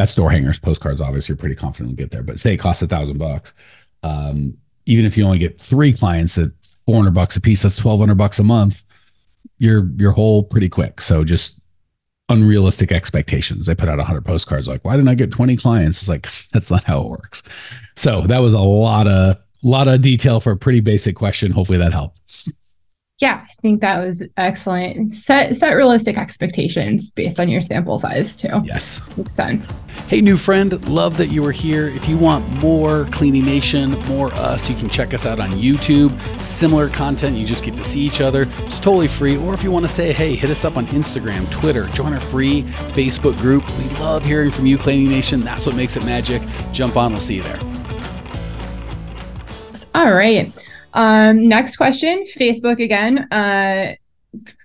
That's 0.00 0.14
door 0.14 0.30
hangers, 0.30 0.58
postcards. 0.58 1.02
Obviously, 1.02 1.34
you're 1.34 1.38
pretty 1.38 1.54
confident 1.54 1.90
will 1.90 1.96
get 1.96 2.10
there. 2.10 2.22
But 2.22 2.40
say 2.40 2.54
it 2.54 2.56
costs 2.56 2.82
a 2.82 2.86
thousand 2.86 3.18
bucks. 3.18 3.52
Um, 4.02 4.56
even 4.86 5.04
if 5.04 5.14
you 5.14 5.24
only 5.26 5.38
get 5.38 5.60
three 5.60 5.92
clients 5.92 6.38
at 6.38 6.50
400 6.86 7.12
bucks 7.12 7.36
a 7.36 7.40
piece, 7.40 7.62
that's 7.62 7.84
1200 7.84 8.14
bucks 8.16 8.38
a 8.38 8.42
month. 8.42 8.82
You're 9.58 9.90
you're 9.98 10.12
whole 10.12 10.42
pretty 10.42 10.70
quick. 10.70 11.02
So 11.02 11.22
just 11.22 11.60
unrealistic 12.30 12.92
expectations. 12.92 13.66
They 13.66 13.74
put 13.74 13.90
out 13.90 13.98
100 13.98 14.24
postcards. 14.24 14.68
Like, 14.68 14.82
why 14.86 14.96
didn't 14.96 15.08
I 15.08 15.14
get 15.14 15.32
20 15.32 15.56
clients? 15.56 15.98
It's 16.00 16.08
like 16.08 16.26
that's 16.52 16.70
not 16.70 16.84
how 16.84 17.02
it 17.02 17.08
works. 17.08 17.42
So 17.94 18.22
that 18.22 18.38
was 18.38 18.54
a 18.54 18.58
lot 18.58 19.06
of 19.06 19.36
lot 19.62 19.86
of 19.86 20.00
detail 20.00 20.40
for 20.40 20.52
a 20.52 20.56
pretty 20.56 20.80
basic 20.80 21.14
question. 21.14 21.52
Hopefully 21.52 21.76
that 21.76 21.92
helped 21.92 22.48
yeah, 23.20 23.44
I 23.46 23.52
think 23.60 23.82
that 23.82 24.02
was 24.02 24.24
excellent. 24.38 25.10
Set 25.10 25.54
set 25.54 25.72
realistic 25.72 26.16
expectations 26.16 27.10
based 27.10 27.38
on 27.38 27.50
your 27.50 27.60
sample 27.60 27.98
size 27.98 28.34
too. 28.34 28.62
Yes. 28.64 28.98
Makes 29.14 29.34
sense. 29.34 29.68
Hey 30.08 30.22
new 30.22 30.38
friend, 30.38 30.88
love 30.88 31.18
that 31.18 31.26
you 31.26 31.42
were 31.42 31.52
here. 31.52 31.88
If 31.88 32.08
you 32.08 32.16
want 32.16 32.48
more 32.48 33.04
Cleaning 33.12 33.44
Nation, 33.44 33.90
more 34.06 34.32
us, 34.32 34.70
you 34.70 34.74
can 34.74 34.88
check 34.88 35.12
us 35.12 35.26
out 35.26 35.38
on 35.38 35.52
YouTube. 35.52 36.10
Similar 36.42 36.88
content, 36.88 37.36
you 37.36 37.44
just 37.44 37.62
get 37.62 37.74
to 37.74 37.84
see 37.84 38.00
each 38.00 38.22
other. 38.22 38.46
It's 38.60 38.80
totally 38.80 39.08
free. 39.08 39.36
Or 39.36 39.52
if 39.52 39.62
you 39.62 39.70
want 39.70 39.84
to 39.84 39.92
say, 39.92 40.14
hey, 40.14 40.34
hit 40.34 40.48
us 40.48 40.64
up 40.64 40.78
on 40.78 40.86
Instagram, 40.86 41.50
Twitter, 41.50 41.88
join 41.88 42.14
our 42.14 42.20
free 42.20 42.62
Facebook 42.94 43.36
group. 43.36 43.68
We 43.76 43.84
love 43.98 44.24
hearing 44.24 44.50
from 44.50 44.64
you, 44.64 44.78
Cleaning 44.78 45.10
Nation. 45.10 45.40
That's 45.40 45.66
what 45.66 45.76
makes 45.76 45.94
it 45.96 46.04
magic. 46.06 46.40
Jump 46.72 46.96
on, 46.96 47.12
we'll 47.12 47.20
see 47.20 47.36
you 47.36 47.42
there. 47.42 47.60
All 49.94 50.14
right. 50.14 50.50
Um, 50.94 51.48
next 51.48 51.76
question, 51.76 52.24
Facebook 52.24 52.82
again, 52.82 53.30
uh, 53.32 53.94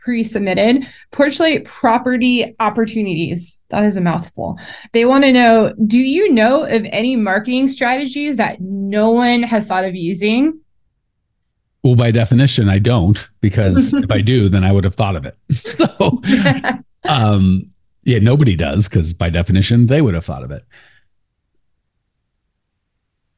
pre-submitted. 0.03 0.87
Porchlight 1.11 1.65
property 1.65 2.53
opportunities. 2.59 3.59
That 3.69 3.83
is 3.83 3.97
a 3.97 4.01
mouthful. 4.01 4.59
They 4.93 5.05
want 5.05 5.23
to 5.23 5.33
know, 5.33 5.73
do 5.85 5.99
you 5.99 6.31
know 6.31 6.63
of 6.63 6.85
any 6.91 7.15
marketing 7.15 7.67
strategies 7.67 8.37
that 8.37 8.61
no 8.61 9.11
one 9.11 9.43
has 9.43 9.67
thought 9.67 9.85
of 9.85 9.95
using? 9.95 10.59
Well, 11.83 11.95
by 11.95 12.11
definition, 12.11 12.69
I 12.69 12.79
don't, 12.79 13.27
because 13.41 13.93
if 13.93 14.11
I 14.11 14.21
do, 14.21 14.49
then 14.49 14.63
I 14.63 14.71
would 14.71 14.83
have 14.83 14.95
thought 14.95 15.15
of 15.15 15.25
it. 15.25 15.37
so, 15.51 16.21
um, 17.03 17.69
yeah, 18.03 18.19
nobody 18.19 18.55
does, 18.55 18.87
because 18.87 19.13
by 19.13 19.29
definition, 19.29 19.87
they 19.87 20.01
would 20.01 20.13
have 20.13 20.25
thought 20.25 20.43
of 20.43 20.51
it 20.51 20.63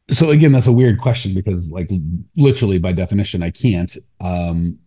so 0.09 0.29
again 0.29 0.51
that's 0.51 0.67
a 0.67 0.71
weird 0.71 0.99
question 0.99 1.33
because 1.33 1.71
like 1.71 1.89
literally 2.35 2.77
by 2.77 2.91
definition 2.91 3.43
i 3.43 3.49
can't. 3.49 3.97
Um 4.21 4.77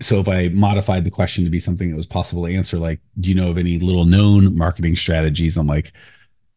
so 0.00 0.20
if 0.20 0.28
i 0.28 0.48
modified 0.48 1.04
the 1.04 1.10
question 1.10 1.44
to 1.44 1.50
be 1.50 1.60
something 1.60 1.90
that 1.90 1.96
was 1.96 2.06
possible 2.06 2.46
to 2.46 2.54
answer 2.54 2.78
like 2.78 3.00
do 3.20 3.28
you 3.28 3.34
know 3.34 3.50
of 3.50 3.58
any 3.58 3.78
little 3.78 4.04
known 4.04 4.56
marketing 4.56 4.96
strategies? 4.96 5.56
I'm 5.56 5.66
like 5.66 5.92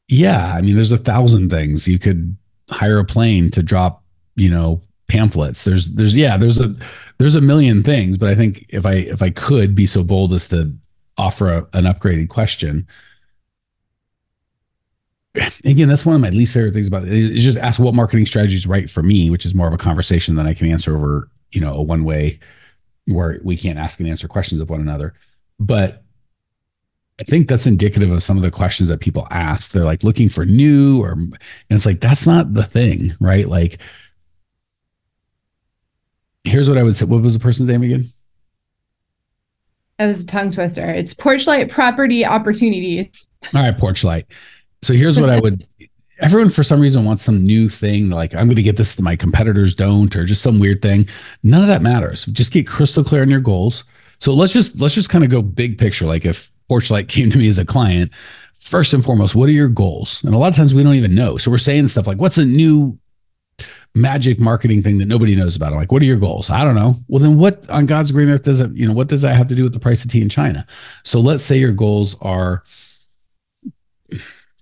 yeah 0.07 0.53
i 0.55 0.61
mean 0.61 0.75
there's 0.75 0.91
a 0.91 0.97
thousand 0.97 1.49
things. 1.49 1.87
You 1.87 1.99
could 1.99 2.35
hire 2.69 2.99
a 2.99 3.05
plane 3.05 3.49
to 3.51 3.63
drop 3.63 4.03
you 4.35 4.49
know 4.49 4.81
pamphlets. 5.07 5.63
There's 5.63 5.89
there's 5.91 6.15
yeah 6.15 6.37
there's 6.37 6.59
a 6.59 6.75
there's 7.21 7.35
a 7.35 7.41
million 7.41 7.83
things 7.83 8.17
but 8.17 8.29
i 8.29 8.35
think 8.35 8.65
if 8.69 8.83
i 8.83 8.93
if 8.93 9.21
i 9.21 9.29
could 9.29 9.75
be 9.75 9.85
so 9.85 10.03
bold 10.03 10.33
as 10.33 10.47
to 10.47 10.73
offer 11.19 11.51
a, 11.51 11.57
an 11.73 11.83
upgraded 11.83 12.29
question 12.29 12.87
again, 15.63 15.87
that's 15.87 16.05
one 16.05 16.15
of 16.15 16.21
my 16.21 16.29
least 16.29 16.53
favorite 16.53 16.73
things 16.73 16.87
about 16.87 17.05
it 17.05 17.13
is 17.13 17.43
just 17.43 17.57
ask 17.57 17.79
what 17.79 17.93
marketing 17.93 18.25
strategy 18.25 18.55
is 18.55 18.67
right 18.67 18.89
for 18.89 19.01
me, 19.01 19.29
which 19.29 19.45
is 19.45 19.55
more 19.55 19.67
of 19.67 19.73
a 19.73 19.77
conversation 19.77 20.35
than 20.35 20.47
I 20.47 20.53
can 20.53 20.69
answer 20.69 20.95
over, 20.95 21.29
you 21.51 21.61
know, 21.61 21.73
a 21.73 21.81
one 21.81 22.03
way 22.03 22.39
where 23.05 23.39
we 23.43 23.57
can't 23.57 23.79
ask 23.79 23.99
and 23.99 24.09
answer 24.09 24.27
questions 24.27 24.61
of 24.61 24.69
one 24.69 24.81
another. 24.81 25.13
But 25.59 26.03
I 27.19 27.23
think 27.23 27.47
that's 27.47 27.67
indicative 27.67 28.11
of 28.11 28.23
some 28.23 28.35
of 28.35 28.43
the 28.43 28.51
questions 28.51 28.89
that 28.89 28.99
people 28.99 29.27
ask. 29.29 29.71
They're 29.71 29.85
like 29.85 30.03
looking 30.03 30.27
for 30.27 30.45
new, 30.45 31.03
or 31.03 31.11
and 31.11 31.37
it's 31.69 31.85
like 31.85 32.01
that's 32.01 32.25
not 32.25 32.53
the 32.53 32.63
thing, 32.63 33.13
right? 33.19 33.47
Like, 33.47 33.79
here's 36.43 36.67
what 36.67 36.79
I 36.79 36.83
would 36.83 36.95
say. 36.95 37.05
What 37.05 37.21
was 37.21 37.33
the 37.33 37.39
person's 37.39 37.69
name 37.69 37.83
again? 37.83 38.05
That 39.99 40.07
was 40.07 40.23
a 40.23 40.25
tongue 40.25 40.51
twister. 40.51 40.89
It's 40.91 41.13
Porchlight 41.13 41.69
Property 41.69 42.25
Opportunities. 42.25 43.27
All 43.53 43.61
right, 43.61 43.77
Porchlight. 43.77 44.25
So 44.81 44.93
here's 44.93 45.19
what 45.19 45.29
I 45.29 45.39
would. 45.39 45.67
Everyone, 46.19 46.51
for 46.51 46.61
some 46.61 46.79
reason, 46.79 47.03
wants 47.03 47.23
some 47.23 47.43
new 47.43 47.67
thing. 47.67 48.11
Like 48.11 48.35
I'm 48.35 48.45
going 48.45 48.55
to 48.55 48.61
get 48.61 48.77
this 48.77 48.93
that 48.93 49.01
my 49.01 49.15
competitors 49.15 49.73
don't, 49.73 50.15
or 50.15 50.23
just 50.23 50.43
some 50.43 50.59
weird 50.59 50.81
thing. 50.81 51.07
None 51.41 51.61
of 51.61 51.67
that 51.67 51.81
matters. 51.81 52.25
Just 52.25 52.51
get 52.51 52.67
crystal 52.67 53.03
clear 53.03 53.23
on 53.23 53.29
your 53.29 53.39
goals. 53.39 53.83
So 54.19 54.33
let's 54.33 54.53
just 54.53 54.79
let's 54.79 54.93
just 54.93 55.09
kind 55.09 55.23
of 55.23 55.31
go 55.31 55.41
big 55.41 55.79
picture. 55.79 56.05
Like 56.05 56.25
if 56.25 56.51
Porchlight 56.69 57.07
came 57.07 57.31
to 57.31 57.37
me 57.37 57.47
as 57.47 57.57
a 57.57 57.65
client, 57.65 58.11
first 58.59 58.93
and 58.93 59.03
foremost, 59.03 59.35
what 59.35 59.49
are 59.49 59.53
your 59.53 59.67
goals? 59.67 60.23
And 60.23 60.33
a 60.33 60.37
lot 60.37 60.49
of 60.49 60.55
times 60.55 60.73
we 60.73 60.83
don't 60.83 60.95
even 60.95 61.15
know. 61.15 61.37
So 61.37 61.51
we're 61.51 61.57
saying 61.57 61.87
stuff 61.87 62.07
like, 62.07 62.19
what's 62.19 62.37
a 62.37 62.45
new 62.45 62.97
magic 63.93 64.39
marketing 64.39 64.81
thing 64.81 64.99
that 64.99 65.07
nobody 65.07 65.35
knows 65.35 65.55
about? 65.55 65.73
I'm 65.73 65.79
like, 65.79 65.91
what 65.91 66.01
are 66.01 66.05
your 66.05 66.17
goals? 66.17 66.49
I 66.49 66.63
don't 66.63 66.75
know. 66.75 66.95
Well, 67.07 67.21
then 67.21 67.37
what 67.37 67.69
on 67.69 67.87
God's 67.87 68.11
green 68.11 68.29
earth 68.29 68.43
does 68.43 68.59
it, 68.59 68.71
you 68.73 68.87
know, 68.87 68.93
what 68.93 69.07
does 69.07 69.23
that 69.23 69.35
have 69.35 69.47
to 69.47 69.55
do 69.55 69.63
with 69.63 69.73
the 69.73 69.79
price 69.79 70.05
of 70.05 70.11
tea 70.11 70.21
in 70.21 70.29
China? 70.29 70.65
So 71.03 71.19
let's 71.19 71.43
say 71.43 71.57
your 71.57 71.73
goals 71.73 72.15
are 72.21 72.63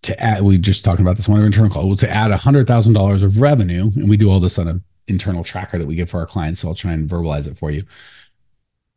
to 0.03 0.19
add, 0.21 0.41
we 0.41 0.57
just 0.57 0.85
talking 0.85 1.05
about 1.05 1.17
this 1.17 1.27
one 1.27 1.41
internal 1.41 1.69
call, 1.69 1.95
to 1.95 2.09
add 2.09 2.31
$100,000 2.31 3.23
of 3.23 3.41
revenue. 3.41 3.91
And 3.95 4.09
we 4.09 4.17
do 4.17 4.29
all 4.29 4.39
this 4.39 4.57
on 4.57 4.67
an 4.67 4.83
internal 5.07 5.43
tracker 5.43 5.77
that 5.77 5.87
we 5.87 5.95
give 5.95 6.09
for 6.09 6.19
our 6.19 6.25
clients. 6.25 6.61
So 6.61 6.69
I'll 6.69 6.75
try 6.75 6.93
and 6.93 7.09
verbalize 7.09 7.47
it 7.47 7.57
for 7.57 7.71
you. 7.71 7.83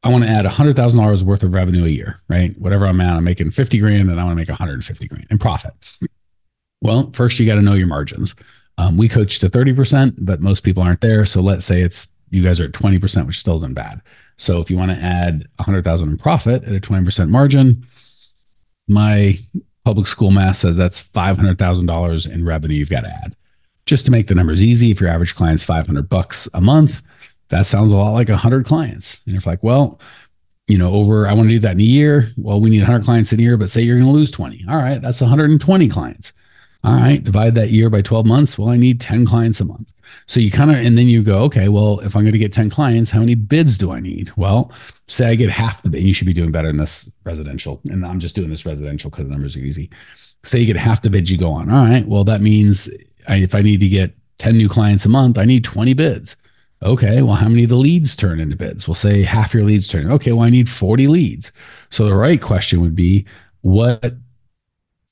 I 0.04 0.08
want 0.08 0.24
to 0.24 0.30
add 0.30 0.44
$100,000 0.44 1.22
worth 1.22 1.42
of 1.42 1.52
revenue 1.52 1.84
a 1.84 1.88
year, 1.88 2.20
right? 2.28 2.58
Whatever 2.58 2.86
I'm 2.86 3.00
at, 3.00 3.16
I'm 3.16 3.24
making 3.24 3.52
50 3.52 3.78
grand 3.78 4.10
and 4.10 4.20
I 4.20 4.24
want 4.24 4.32
to 4.32 4.36
make 4.36 4.48
150 4.48 5.08
grand 5.08 5.26
in 5.30 5.38
profit. 5.38 5.72
Well, 6.80 7.10
first 7.14 7.38
you 7.38 7.46
got 7.46 7.54
to 7.54 7.62
know 7.62 7.74
your 7.74 7.86
margins. 7.86 8.34
Um, 8.78 8.96
we 8.96 9.08
coach 9.08 9.38
to 9.40 9.50
30%, 9.50 10.16
but 10.18 10.40
most 10.40 10.62
people 10.64 10.82
aren't 10.82 11.00
there. 11.00 11.24
So 11.24 11.40
let's 11.40 11.64
say 11.64 11.82
it's 11.82 12.08
you 12.30 12.42
guys 12.42 12.58
are 12.58 12.64
at 12.64 12.72
20%, 12.72 13.26
which 13.26 13.38
still 13.38 13.58
isn't 13.58 13.74
bad. 13.74 14.00
So 14.38 14.58
if 14.58 14.70
you 14.70 14.76
want 14.76 14.90
to 14.90 14.96
add 14.96 15.46
100,000 15.56 16.08
in 16.08 16.18
profit 16.18 16.64
at 16.64 16.74
a 16.74 16.80
20% 16.80 17.28
margin, 17.28 17.86
my 18.88 19.38
public 19.84 20.06
school 20.06 20.30
math 20.30 20.56
says 20.56 20.76
that's 20.76 21.02
$500,000 21.02 22.32
in 22.32 22.44
revenue 22.44 22.74
you've 22.74 22.90
got 22.90 23.02
to 23.02 23.10
add. 23.24 23.36
Just 23.84 24.04
to 24.04 24.10
make 24.12 24.28
the 24.28 24.34
numbers 24.34 24.62
easy, 24.62 24.90
if 24.90 25.00
your 25.00 25.10
average 25.10 25.34
client's 25.34 25.64
500 25.64 26.08
bucks 26.08 26.48
a 26.54 26.60
month, 26.60 27.02
that 27.48 27.66
sounds 27.66 27.90
a 27.90 27.96
lot 27.96 28.12
like 28.12 28.28
100 28.28 28.64
clients. 28.64 29.20
And 29.26 29.36
if 29.36 29.46
like, 29.46 29.62
well, 29.62 30.00
you 30.68 30.78
know, 30.78 30.92
over, 30.92 31.26
I 31.26 31.32
want 31.32 31.48
to 31.48 31.54
do 31.54 31.60
that 31.60 31.72
in 31.72 31.80
a 31.80 31.84
year. 31.84 32.28
Well, 32.36 32.60
we 32.60 32.70
need 32.70 32.80
100 32.80 33.04
clients 33.04 33.32
in 33.32 33.40
a 33.40 33.42
year, 33.42 33.56
but 33.56 33.70
say 33.70 33.82
you're 33.82 33.96
going 33.96 34.06
to 34.06 34.12
lose 34.12 34.30
20. 34.30 34.64
All 34.68 34.76
right, 34.76 35.02
that's 35.02 35.20
120 35.20 35.88
clients. 35.88 36.32
All 36.84 36.94
right, 36.94 37.22
divide 37.22 37.54
that 37.54 37.70
year 37.70 37.88
by 37.88 38.02
12 38.02 38.26
months. 38.26 38.58
Well, 38.58 38.68
I 38.68 38.76
need 38.76 39.00
10 39.00 39.24
clients 39.24 39.60
a 39.60 39.64
month. 39.64 39.92
So 40.26 40.40
you 40.40 40.50
kind 40.50 40.70
of, 40.70 40.76
and 40.76 40.98
then 40.98 41.06
you 41.06 41.22
go, 41.22 41.38
okay, 41.44 41.68
well, 41.68 42.00
if 42.00 42.16
I'm 42.16 42.22
going 42.22 42.32
to 42.32 42.38
get 42.38 42.52
10 42.52 42.70
clients, 42.70 43.10
how 43.10 43.20
many 43.20 43.34
bids 43.34 43.78
do 43.78 43.92
I 43.92 44.00
need? 44.00 44.32
Well, 44.36 44.72
say 45.06 45.28
I 45.28 45.34
get 45.36 45.50
half 45.50 45.82
the 45.82 45.90
bid, 45.90 46.02
you 46.02 46.12
should 46.12 46.26
be 46.26 46.32
doing 46.32 46.50
better 46.50 46.68
in 46.68 46.76
this 46.76 47.10
residential. 47.24 47.80
And 47.84 48.04
I'm 48.04 48.18
just 48.18 48.34
doing 48.34 48.50
this 48.50 48.66
residential 48.66 49.10
because 49.10 49.26
the 49.26 49.30
numbers 49.30 49.56
are 49.56 49.60
easy. 49.60 49.90
Say 50.42 50.60
you 50.60 50.66
get 50.66 50.76
half 50.76 51.02
the 51.02 51.10
bids 51.10 51.30
you 51.30 51.38
go 51.38 51.50
on. 51.50 51.70
All 51.70 51.84
right, 51.84 52.06
well, 52.06 52.24
that 52.24 52.40
means 52.40 52.88
I, 53.28 53.36
if 53.36 53.54
I 53.54 53.62
need 53.62 53.80
to 53.80 53.88
get 53.88 54.12
10 54.38 54.56
new 54.56 54.68
clients 54.68 55.04
a 55.04 55.08
month, 55.08 55.38
I 55.38 55.44
need 55.44 55.64
20 55.64 55.94
bids. 55.94 56.36
Okay, 56.82 57.22
well, 57.22 57.36
how 57.36 57.48
many 57.48 57.62
of 57.62 57.68
the 57.68 57.76
leads 57.76 58.16
turn 58.16 58.40
into 58.40 58.56
bids? 58.56 58.88
We'll 58.88 58.96
say 58.96 59.22
half 59.22 59.54
your 59.54 59.62
leads 59.62 59.86
turn. 59.86 60.10
Okay, 60.10 60.32
well, 60.32 60.44
I 60.44 60.50
need 60.50 60.68
40 60.68 61.06
leads. 61.06 61.52
So 61.90 62.06
the 62.06 62.14
right 62.14 62.42
question 62.42 62.80
would 62.80 62.96
be 62.96 63.24
what 63.60 64.14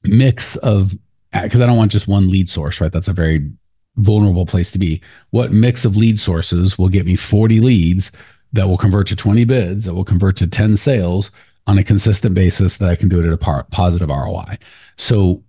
mix 0.03 0.57
of, 0.57 0.95
because 1.33 1.61
I 1.61 1.67
don't 1.67 1.77
want 1.77 1.93
just 1.93 2.09
one 2.09 2.31
lead 2.31 2.49
source, 2.49 2.81
right? 2.81 2.93
That's 2.93 3.09
a 3.09 3.13
very 3.13 3.51
vulnerable 3.97 4.47
place 4.47 4.71
to 4.73 4.79
be. 4.79 5.01
What 5.31 5.53
mix 5.53 5.85
of 5.85 5.97
lead 5.97 6.19
sources 6.19 6.79
will 6.79 6.89
get 6.89 7.07
me 7.07 7.17
40 7.17 7.61
leads 7.61 8.11
that 8.53 8.69
will 8.69 8.79
convert 8.79 9.07
to 9.09 9.17
20 9.17 9.45
bids, 9.45 9.85
that 9.85 9.95
will 9.95 10.05
convert 10.05 10.37
to 10.39 10.47
10 10.47 10.77
sales 10.77 11.31
on 11.67 11.79
a 11.79 11.85
consistent 11.85 12.35
basis 12.35 12.79
that 12.79 12.89
I 12.89 12.97
can 12.97 13.09
do 13.09 13.21
it 13.21 13.27
at 13.27 13.33
a 13.33 13.39
par- 13.39 13.67
positive 13.71 14.09
ROI? 14.09 14.59
So 14.97 15.43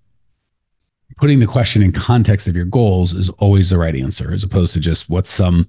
putting 1.17 1.39
the 1.39 1.47
question 1.47 1.81
in 1.81 1.91
context 1.91 2.47
of 2.47 2.55
your 2.55 2.65
goals 2.65 3.13
is 3.13 3.29
always 3.29 3.69
the 3.69 3.77
right 3.77 3.95
answer 3.95 4.31
as 4.31 4.43
opposed 4.43 4.73
to 4.73 4.79
just 4.79 5.09
what's 5.09 5.31
some 5.31 5.67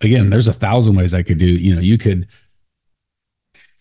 again, 0.00 0.30
there's 0.30 0.48
a 0.48 0.52
thousand 0.52 0.96
ways 0.96 1.14
I 1.14 1.22
could 1.22 1.38
do. 1.38 1.46
You 1.46 1.74
know, 1.74 1.80
you 1.80 1.98
could 1.98 2.26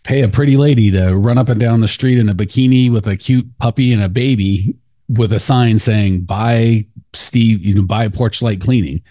pay 0.04 0.22
a 0.22 0.30
pretty 0.30 0.58
lady 0.58 0.92
to 0.92 1.16
run 1.16 1.38
up 1.38 1.50
and 1.50 1.60
down 1.60 1.82
the 1.82 1.88
street 1.88 2.18
in 2.18 2.30
a 2.30 2.36
bikini 2.36 2.92
with 2.92 3.08
a 3.08 3.18
cute 3.18 3.58
puppy 3.58 3.94
and 3.94 4.04
a 4.04 4.10
baby 4.10 4.78
with 5.10 5.34
a 5.34 5.40
sign 5.40 5.80
saying 5.80 6.22
buy 6.22 6.86
Steve, 7.14 7.64
you 7.64 7.76
know, 7.76 7.84
buy 7.84 8.08
porch 8.08 8.42
light 8.42 8.62
cleaning. 8.62 9.02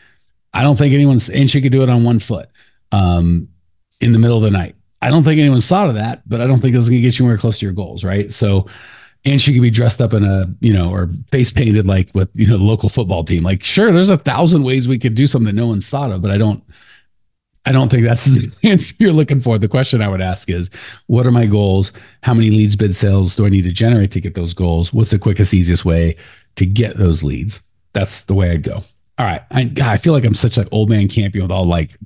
I 0.55 0.63
don't 0.63 0.77
think 0.77 0.95
anyone's 0.95 1.29
and 1.31 1.51
she 1.51 1.61
could 1.61 1.73
do 1.73 1.83
it 1.83 1.89
on 1.89 2.05
one 2.05 2.19
foot 2.19 2.49
um, 2.91 3.49
in 4.01 4.13
the 4.13 4.19
middle 4.19 4.37
of 4.37 4.43
the 4.43 4.51
night. 4.51 4.75
I 5.01 5.11
don't 5.11 5.25
think 5.25 5.41
anyone's 5.41 5.67
thought 5.67 5.89
of 5.89 5.95
that, 5.97 6.23
but 6.29 6.41
I 6.41 6.47
don't 6.47 6.61
think 6.61 6.75
it's 6.75 6.89
gonna 6.89 7.01
get 7.01 7.19
you 7.19 7.25
anywhere 7.25 7.39
close 7.39 7.59
to 7.59 7.67
your 7.67 7.73
goals, 7.73 8.05
right? 8.05 8.33
So 8.33 8.67
and 9.25 9.41
she 9.41 9.53
could 9.53 9.63
be 9.63 9.71
dressed 9.71 10.01
up 10.01 10.15
in 10.15 10.25
a, 10.25 10.53
you 10.61 10.73
know, 10.73 10.93
or 10.93 11.09
face 11.31 11.53
painted 11.53 11.87
like 11.87 12.11
with, 12.15 12.29
you 12.35 12.47
know, 12.47 12.59
the 12.59 12.65
local 12.65 12.89
football 12.89 13.23
team. 13.23 13.45
Like, 13.45 13.63
sure, 13.63 13.93
there's 13.93 14.09
a 14.09 14.19
thousand 14.19 14.65
ways 14.65 14.89
we 14.89 14.99
could 14.99 15.15
do 15.15 15.27
something 15.27 15.55
that 15.55 15.61
no 15.61 15.69
one's 15.69 15.89
thought 15.89 16.11
of, 16.11 16.23
but 16.23 16.33
I 16.33 16.39
don't 16.39 16.63
I 17.65 17.73
don't 17.73 17.91
think 17.91 18.05
that's 18.05 18.25
the 18.27 18.51
answer 18.65 18.95
you're 18.99 19.13
looking 19.13 19.41
for. 19.41 19.59
The 19.59 19.69
question 19.69 20.03
I 20.03 20.09
would 20.09 20.21
ask 20.21 20.51
is, 20.51 20.71
what 21.07 21.27
are 21.27 21.31
my 21.31 21.47
goals? 21.47 21.93
How 22.23 22.35
many 22.35 22.51
leads, 22.51 22.77
bid 22.77 22.97
sales 22.97 23.37
do 23.37 23.47
I 23.47 23.49
need 23.49 23.63
to 23.63 23.73
generate 23.73 24.11
to 24.13 24.21
get 24.21 24.35
those 24.35 24.55
goals? 24.55 24.93
What's 24.93 25.11
the 25.11 25.19
quickest, 25.19 25.55
easiest 25.55 25.85
way 25.85 26.17
to 26.57 26.67
get 26.67 26.99
those 26.99 27.23
leads? 27.23 27.63
That's 27.93 28.23
the 28.23 28.35
way 28.35 28.51
I'd 28.51 28.63
go. 28.63 28.83
All 29.19 29.27
right. 29.27 29.43
I, 29.51 29.65
God, 29.65 29.89
I 29.89 29.97
feel 29.97 30.13
like 30.13 30.25
I'm 30.25 30.35
such 30.35 30.57
like 30.57 30.69
old 30.73 30.89
man 30.89 31.09
camping 31.09 31.43
with 31.43 31.51
all 31.51 31.67
like 31.67 31.97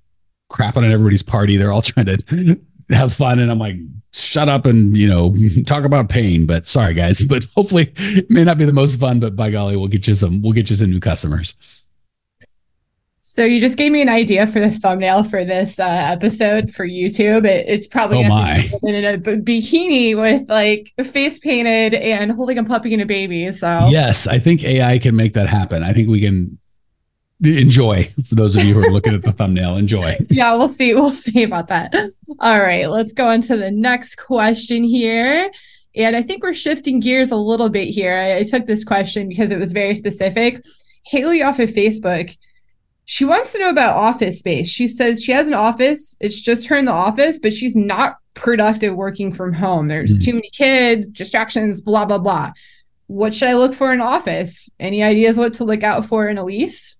crapping 0.51 0.79
on 0.79 0.93
everybody's 0.93 1.23
party. 1.23 1.57
They're 1.57 1.73
all 1.73 1.83
trying 1.83 2.07
to 2.07 2.59
have 2.91 3.13
fun. 3.13 3.39
And 3.39 3.51
I'm 3.51 3.59
like, 3.59 3.77
shut 4.13 4.49
up 4.49 4.67
and, 4.67 4.97
you 4.97 5.09
know, 5.09 5.35
talk 5.67 5.85
about 5.85 6.09
pain. 6.09 6.47
But 6.47 6.67
sorry, 6.67 6.95
guys. 6.95 7.25
But 7.25 7.47
hopefully 7.57 7.93
it 7.97 8.31
may 8.31 8.45
not 8.45 8.59
be 8.59 8.65
the 8.65 8.73
most 8.73 8.99
fun, 8.99 9.21
but 9.21 9.37
by 9.37 9.51
golly, 9.51 9.77
we'll 9.77 9.89
get 9.89 10.07
you 10.07 10.15
some, 10.15 10.43
we'll 10.43 10.53
get 10.53 10.71
you 10.71 10.77
some 10.77 10.91
new 10.91 11.01
customers. 11.01 11.55
So 13.37 13.45
you 13.45 13.61
just 13.61 13.77
gave 13.77 13.93
me 13.93 14.01
an 14.01 14.09
idea 14.09 14.47
for 14.47 14.61
the 14.61 14.71
thumbnail 14.71 15.23
for 15.23 15.45
this 15.45 15.79
uh, 15.79 15.85
episode 15.85 16.71
for 16.71 16.89
YouTube. 16.89 17.45
It, 17.45 17.67
it's 17.69 17.87
probably 17.87 18.25
oh 18.25 18.29
my. 18.31 18.71
in 18.83 19.05
a 19.05 19.19
bikini 19.19 20.19
with 20.19 20.49
like 20.49 20.91
face 21.05 21.39
painted 21.39 21.93
and 21.93 22.33
holding 22.33 22.57
a 22.57 22.65
puppy 22.65 22.95
and 22.95 23.03
a 23.03 23.05
baby. 23.05 23.53
So 23.53 23.89
yes, 23.91 24.27
I 24.27 24.39
think 24.39 24.65
AI 24.65 24.99
can 24.99 25.15
make 25.15 25.35
that 25.35 25.51
happen. 25.51 25.83
I 25.83 25.93
think 25.93 26.09
we 26.09 26.19
can 26.19 26.59
enjoy 27.45 28.11
for 28.27 28.37
those 28.37 28.57
of 28.57 28.65
you 28.65 28.73
who 28.73 28.83
are 28.83 28.91
looking 28.91 29.15
at 29.15 29.21
the 29.21 29.33
thumbnail. 29.33 29.77
Enjoy. 29.77 30.17
Yeah, 30.31 30.55
we'll 30.55 30.71
see. 30.71 30.95
We'll 30.95 31.11
see 31.11 31.43
about 31.43 31.69
that. 31.69 31.95
All 32.39 32.59
right, 32.59 32.87
let's 32.87 33.13
go 33.13 33.29
on 33.29 33.43
to 33.43 33.57
the 33.59 33.71
next 33.71 34.15
question 34.15 34.83
here. 34.83 35.51
And 35.95 36.17
I 36.17 36.23
think 36.23 36.43
we're 36.43 36.55
shifting 36.55 37.01
gears 37.01 37.33
a 37.33 37.37
little 37.37 37.69
bit 37.69 37.89
here. 37.89 38.17
I, 38.17 38.39
I 38.39 38.43
took 38.45 38.65
this 38.65 38.83
question 38.83 39.29
because 39.29 39.51
it 39.51 39.59
was 39.59 39.73
very 39.73 39.95
specific. 39.95 40.65
Haley 41.05 41.43
off 41.43 41.59
of 41.59 41.69
Facebook 41.69 42.35
she 43.07 43.25
wants 43.25 43.53
to 43.53 43.61
know 43.61 43.71
about 43.71 43.97
office 43.97 44.41
space. 44.41 44.69
She 44.69 44.89
says 44.89 45.23
she 45.23 45.31
has 45.31 45.47
an 45.47 45.55
office. 45.55 46.17
It's 46.19 46.41
just 46.41 46.67
her 46.67 46.77
in 46.77 46.87
the 46.87 46.93
office, 46.93 47.39
but 47.39 47.53
she's 47.53 47.77
not 47.77 48.17
productive 48.35 48.97
working 48.97 49.33
from 49.33 49.53
home. 49.53 49.87
There's 49.87 50.17
mm. 50.17 50.25
too 50.25 50.35
many 50.35 50.51
kids, 50.51 51.07
distractions, 51.07 51.81
blah, 51.81 52.05
blah, 52.05 52.19
blah. 52.19 52.53
What 53.07 53.33
should 53.33 53.49
I 53.49 53.55
look 53.55 53.75
for 53.75 53.93
in 53.93 54.01
office? 54.01 54.69
Any 54.81 55.05
ideas 55.05 55.39
what 55.39 55.55
to 55.55 55.65
look 55.65 55.85
out 55.85 56.05
for 56.05 56.29
in 56.29 56.37
a 56.37 56.45
lease? 56.45 56.97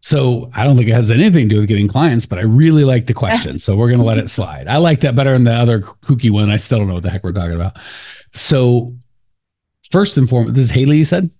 So 0.00 0.50
I 0.54 0.64
don't 0.64 0.76
think 0.76 0.90
it 0.90 0.94
has 0.94 1.10
anything 1.10 1.48
to 1.48 1.54
do 1.54 1.60
with 1.60 1.68
getting 1.68 1.88
clients, 1.88 2.26
but 2.26 2.38
I 2.38 2.42
really 2.42 2.84
like 2.84 3.06
the 3.06 3.14
question. 3.14 3.58
so 3.58 3.74
we're 3.74 3.88
going 3.88 4.00
to 4.00 4.04
let 4.04 4.18
it 4.18 4.28
slide. 4.38 4.68
I 4.68 4.76
like 4.76 5.00
that 5.00 5.16
better 5.16 5.32
than 5.32 5.44
the 5.44 5.54
other 5.54 5.80
kooky 5.80 6.30
one. 6.30 6.50
I 6.50 6.58
still 6.58 6.78
don't 6.78 6.88
know 6.88 6.94
what 6.94 7.04
the 7.04 7.10
heck 7.10 7.24
we're 7.24 7.32
talking 7.32 7.54
about. 7.54 7.78
So 8.34 8.94
first 9.90 10.18
and 10.18 10.28
foremost, 10.28 10.54
this 10.54 10.64
is 10.64 10.70
Haley, 10.70 10.98
you 10.98 11.06
said? 11.06 11.30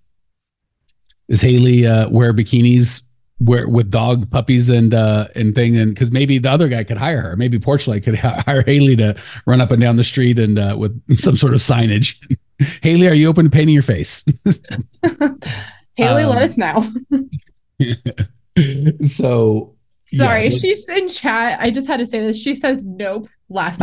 Is 1.27 1.41
Haley 1.41 1.85
uh, 1.85 2.09
wear 2.09 2.33
bikinis 2.33 3.01
where 3.39 3.67
with 3.67 3.89
dog 3.91 4.29
puppies 4.31 4.69
and 4.69 4.93
uh 4.93 5.27
and 5.35 5.55
thing 5.55 5.77
and 5.77 5.93
because 5.93 6.11
maybe 6.11 6.37
the 6.37 6.49
other 6.49 6.67
guy 6.67 6.83
could 6.83 6.97
hire 6.97 7.21
her. 7.21 7.35
Maybe 7.35 7.59
porchlight 7.59 8.03
could 8.03 8.15
hire 8.19 8.63
haley 8.63 8.95
to 8.97 9.15
run 9.45 9.61
up 9.61 9.71
and 9.71 9.81
down 9.81 9.97
the 9.97 10.03
street 10.03 10.39
and 10.39 10.59
uh 10.59 10.75
with 10.77 11.01
some 11.17 11.35
sort 11.35 11.53
of 11.53 11.59
signage. 11.59 12.15
Haley 12.81 13.07
are 13.07 13.13
you 13.13 13.27
open 13.27 13.45
to 13.45 13.51
painting 13.51 13.73
your 13.73 13.83
face? 13.83 14.23
Haley 15.95 16.23
um, 16.23 16.29
let 16.29 16.41
us 16.41 16.57
know. 16.57 16.83
So 19.03 19.75
sorry 20.15 20.49
yeah, 20.49 20.57
she's 20.57 20.87
in 20.89 21.07
chat 21.07 21.59
i 21.59 21.69
just 21.69 21.87
had 21.87 21.97
to 21.97 22.05
say 22.05 22.19
this 22.19 22.41
she 22.41 22.55
says 22.55 22.83
nope 22.85 23.27
last 23.49 23.79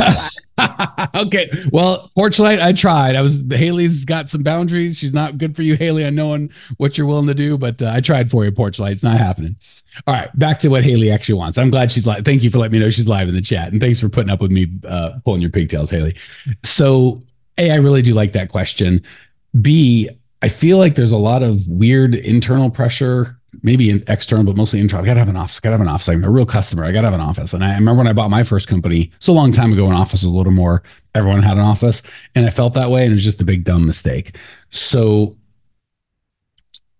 okay. 1.14 1.50
Well, 1.72 2.10
porch 2.14 2.38
light. 2.38 2.60
I 2.60 2.72
tried. 2.72 3.16
I 3.16 3.22
was 3.22 3.42
Haley's 3.50 4.04
got 4.04 4.28
some 4.28 4.42
boundaries. 4.42 4.98
She's 4.98 5.12
not 5.12 5.38
good 5.38 5.56
for 5.56 5.62
you, 5.62 5.76
Haley. 5.76 6.04
I 6.04 6.10
know 6.10 6.48
what 6.76 6.98
you're 6.98 7.06
willing 7.06 7.26
to 7.28 7.34
do, 7.34 7.56
but 7.56 7.80
uh, 7.80 7.90
I 7.94 8.00
tried 8.00 8.30
for 8.30 8.44
you, 8.44 8.52
porch 8.52 8.78
light. 8.78 8.92
It's 8.92 9.02
not 9.02 9.16
happening. 9.16 9.56
All 10.06 10.14
right, 10.14 10.36
back 10.38 10.58
to 10.60 10.68
what 10.68 10.84
Haley 10.84 11.10
actually 11.10 11.36
wants. 11.36 11.58
I'm 11.58 11.70
glad 11.70 11.90
she's 11.90 12.06
live. 12.06 12.24
Thank 12.24 12.42
you 12.42 12.50
for 12.50 12.58
letting 12.58 12.72
me 12.72 12.78
know 12.78 12.90
she's 12.90 13.08
live 13.08 13.28
in 13.28 13.34
the 13.34 13.40
chat, 13.40 13.72
and 13.72 13.80
thanks 13.80 14.00
for 14.00 14.08
putting 14.08 14.30
up 14.30 14.40
with 14.40 14.50
me 14.50 14.68
uh, 14.86 15.12
pulling 15.24 15.40
your 15.40 15.50
pigtails, 15.50 15.90
Haley. 15.90 16.16
So 16.62 17.22
A, 17.58 17.70
I 17.70 17.76
really 17.76 18.02
do 18.02 18.14
like 18.14 18.32
that 18.32 18.50
question. 18.50 19.02
B, 19.60 20.08
I 20.42 20.48
feel 20.48 20.78
like 20.78 20.94
there's 20.94 21.12
a 21.12 21.18
lot 21.18 21.42
of 21.42 21.60
weird 21.68 22.14
internal 22.14 22.70
pressure, 22.70 23.39
maybe 23.62 23.90
an 23.90 24.04
external, 24.06 24.44
but 24.44 24.56
mostly 24.56 24.80
internal. 24.80 25.04
I 25.04 25.06
gotta 25.06 25.20
have 25.20 25.28
an 25.28 25.36
office, 25.36 25.60
gotta 25.60 25.74
have 25.74 25.80
an 25.80 25.88
office. 25.88 26.08
I'm 26.08 26.24
a 26.24 26.30
real 26.30 26.46
customer. 26.46 26.84
I 26.84 26.92
gotta 26.92 27.08
have 27.08 27.14
an 27.14 27.20
office. 27.20 27.52
And 27.52 27.64
I 27.64 27.74
remember 27.74 27.98
when 27.98 28.06
I 28.06 28.12
bought 28.12 28.30
my 28.30 28.44
first 28.44 28.68
company, 28.68 29.10
it's 29.16 29.28
a 29.28 29.32
long 29.32 29.52
time 29.52 29.72
ago, 29.72 29.86
an 29.86 29.92
office 29.92 30.22
was 30.22 30.32
a 30.32 30.36
little 30.36 30.52
more, 30.52 30.82
everyone 31.14 31.42
had 31.42 31.56
an 31.56 31.64
office. 31.64 32.02
And 32.34 32.46
I 32.46 32.50
felt 32.50 32.74
that 32.74 32.90
way. 32.90 33.02
And 33.02 33.12
it 33.12 33.14
was 33.14 33.24
just 33.24 33.40
a 33.40 33.44
big 33.44 33.64
dumb 33.64 33.86
mistake. 33.86 34.36
So 34.70 35.36